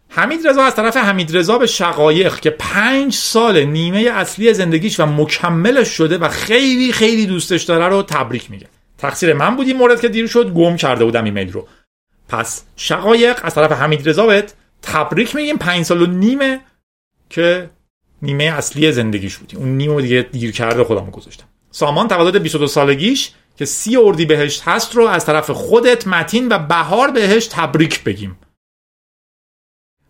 [0.09, 5.07] حمید رضا از طرف حمید رضا به شقایق که پنج سال نیمه اصلی زندگیش و
[5.07, 8.67] مکملش شده و خیلی خیلی دوستش داره رو تبریک میگه.
[8.99, 11.69] تقصیر من بود این مورد که دیر شد گم کرده بودم ایمیل رو.
[12.29, 15.57] پس شقایق از طرف حمید رضا بهت تبریک میگیم.
[15.57, 16.61] پنج سال و نیمه
[17.31, 17.71] که
[18.23, 21.45] نیمه اصلی زندگیش بودی اون نیمه دیگه دیر کرده خودم گذاشتم.
[21.71, 26.59] سامان تولد 22 سالگیش که سی اردی بهشت هست رو از طرف خودت متین و
[26.59, 28.39] بهار بهش تبریک بگیم.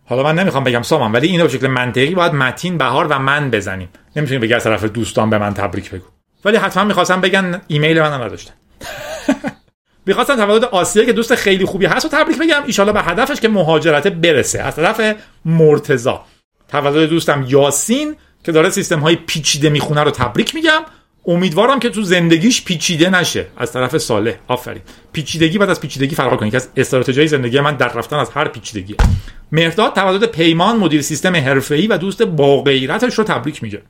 [0.05, 3.51] حالا من نمی‌خوام بگم سامان ولی اینو به شکل منطقی باید متین بهار و من
[3.51, 3.89] بزنیم.
[4.15, 6.05] نمی‌تونیم بگی از طرف دوستان به من تبریک بگو.
[6.45, 8.53] ولی حتما می‌خواستم بگن ایمیل من نداشتن.
[10.11, 12.63] می‌خواستم تولد آسیه که دوست خیلی خوبی هست و تبریک بگم.
[12.65, 14.59] ایشالا به هدفش که مهاجرت برسه.
[14.61, 16.25] از طرف مرتزا
[16.67, 20.81] تولد دوستم یاسین که داره سیستم های پیچیده می‌خونه رو تبریک میگم.
[21.27, 23.47] امیدوارم که تو زندگیش پیچیده نشه.
[23.57, 24.33] از طرف صالح.
[24.47, 24.81] آفرین.
[25.13, 28.47] پیچیدگی بعد از پیچیدگی فرق کنید که از استراتژی زندگی من در رفتن از هر
[28.47, 28.95] پیچیدگی
[29.51, 33.81] مهرداد تولد پیمان مدیر سیستم حرفه‌ای و دوست با غیرتش رو تبریک میگه.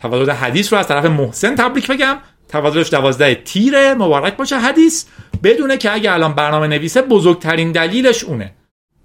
[0.00, 2.18] تولد حدیث رو از طرف محسن تبریک بگم.
[2.48, 3.94] تولدش دوازده تیره.
[3.94, 4.58] مبارک باشه.
[4.58, 5.04] حدیث
[5.42, 8.54] بدونه که اگه الان برنامه نویسه بزرگترین دلیلش اونه.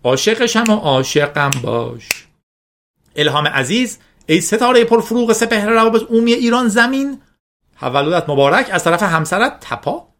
[0.03, 2.09] عاشقشم و عاشقم باش.
[3.15, 7.21] الهام عزیز ای ستاره پرفروغ سپهر روابط عمومی ایران زمین.
[7.79, 10.12] تولدت مبارک از طرف همسرت تپا.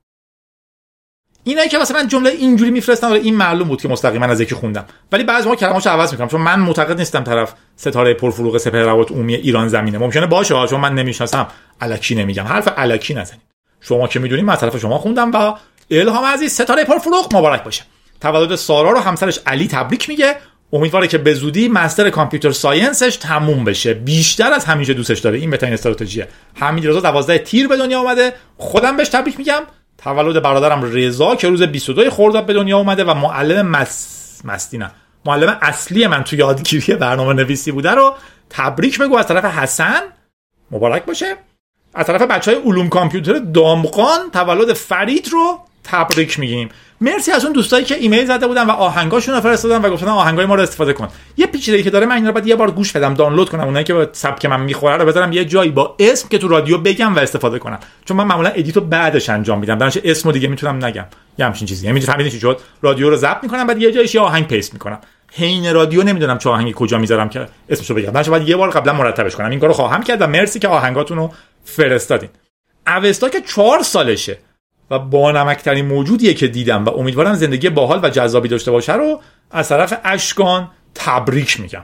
[1.43, 4.85] اینایی که واسه من جمله اینجوری میفرستن این معلوم بود که مستقیما از یکی خوندم.
[5.11, 9.11] ولی بعضی ما کلماتشو عوض می‌کنم چون من معتقد نیستم طرف ستاره پرفروغ سپهر روابط
[9.11, 9.97] عمومی ایران زمینه.
[9.97, 11.47] ممکنه باشه چون من نمی‌شناسم.
[11.81, 12.43] الکی نمیگم.
[12.43, 13.41] حرف الکی نزنید.
[13.81, 15.53] شما که می‌دونید من طرف شما خوندم و
[15.91, 17.83] الهام عزیز ستاره پرفروغ مبارک باشه.
[18.21, 20.35] تولد سارا رو همسرش علی تبریک میگه.
[20.73, 23.93] امیدواره که به زودی مستر کامپیوتر ساینسش تموم بشه.
[23.93, 25.37] بیشتر از همیشه دوستش داره.
[25.37, 26.27] این بهترین استراتژیه.
[26.53, 28.33] حمید رضا 12 تیر به دنیا اومده.
[28.57, 29.61] خودم بهش تبریک میگم.
[30.03, 34.41] تولد برادرم رضا که روز 22 خرداد به دنیا اومده و معلم مس...
[34.45, 34.91] مستی نه.
[35.25, 38.13] معلم اصلی من تو یادگیری برنامه نویسی بوده رو
[38.49, 40.01] تبریک بگو از طرف حسن.
[40.71, 41.35] مبارک باشه.
[41.93, 45.59] از طرف بچه های علوم کامپیوتر دامقان تولد فرید رو
[45.93, 46.69] تبریک میگیم.
[47.01, 50.45] مرسی از اون دوستایی که ایمیل زده بودن و آهنگاشون رو فرستادن و گفتن آهنگای
[50.45, 51.07] ما رو استفاده کن.
[51.37, 53.85] یه پیچیدگی که داره من این رو باید یه بار گوش بدم دانلود کنم اونایی
[53.85, 57.19] که سبک من می‌خوره رو بذارم یه جایی با اسم که تو رادیو بگم و
[57.19, 57.79] استفاده کنم.
[58.05, 61.05] چون من معمولا edit و بعدش انجام میدم در نتیجه اسمو دیگه می‌تونم نگم.
[61.37, 61.85] یه همچین چیزی.
[61.85, 64.99] یعنی فهمیدین چی شد؟ رادیو رو ضبط می‌کنم بعد یه جایش یه آهنگ paste می‌کنم.
[65.33, 68.11] حین رادیو نمی‌دونم چه آهنگی کجا می‌ذارم که اسمشو بگم.
[68.11, 69.49] در نتیجه باید یه بار قبلا مرتبش کنم.
[69.49, 71.31] این کارو خواهم کرد و مرسی که آهنگاتون رو
[71.65, 72.29] فرستادین.
[72.87, 74.37] اوستا که چهار سالشه.
[74.93, 79.21] و با نمکترین موجودیه که دیدم و امیدوارم زندگی باحال و جذابی داشته باشه رو
[79.51, 81.83] از طرف اشکان تبریک میگم.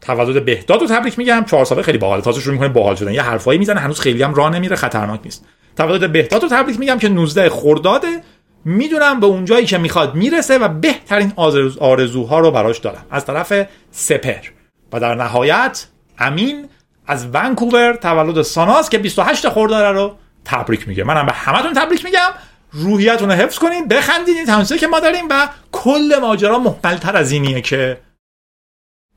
[0.00, 1.44] تولد بهداد رو تبریک میگم.
[1.50, 3.12] چهار ساله خیلی باحال تازه شروع می‌کنه باحال شدن.
[3.12, 5.44] یه حرفایی می‌زنه هنوز خیلی هم راه نمیره خطرناک نیست.
[5.76, 8.20] تولد بهداد رو تبریک میگم که 19 خرداده
[8.64, 11.32] می‌دونم به اون جایی که می‌خواد می‌رسه و بهترین
[11.80, 13.06] آرزوها رو براش دارم.
[13.10, 13.52] از طرف
[13.90, 14.48] سپر
[14.92, 15.86] و در نهایت
[16.18, 16.68] امین
[17.06, 20.14] از ونکوور تولد ساناس که 28 خرداد رو
[20.44, 22.30] تبریک میگه منم به همتون تبریک میگم.
[22.72, 27.60] روحیتون رو حفظ کنین بخندین این که ما داریم و کل ماجرا محملتر از اینیه
[27.60, 28.00] که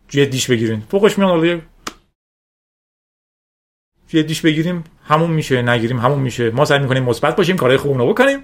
[0.07, 0.83] جدیش بگیرین.
[0.91, 1.61] فوقش میان
[4.07, 6.49] جدیش بگیریم همون میشه نگیریم همون میشه.
[6.49, 8.43] ما سعی می‌کنیم مثبت باشیم کارهای خوب رو بکنیم.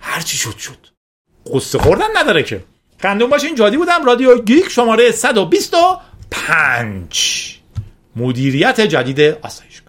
[0.00, 0.86] هر چی شد شد.
[1.52, 2.64] قصه خوردن نداره که.
[2.98, 4.04] خندون باشین جادی بودم.
[4.04, 7.60] رادیو گیک شماره 125
[8.16, 9.83] مدیریت جدید آسایش.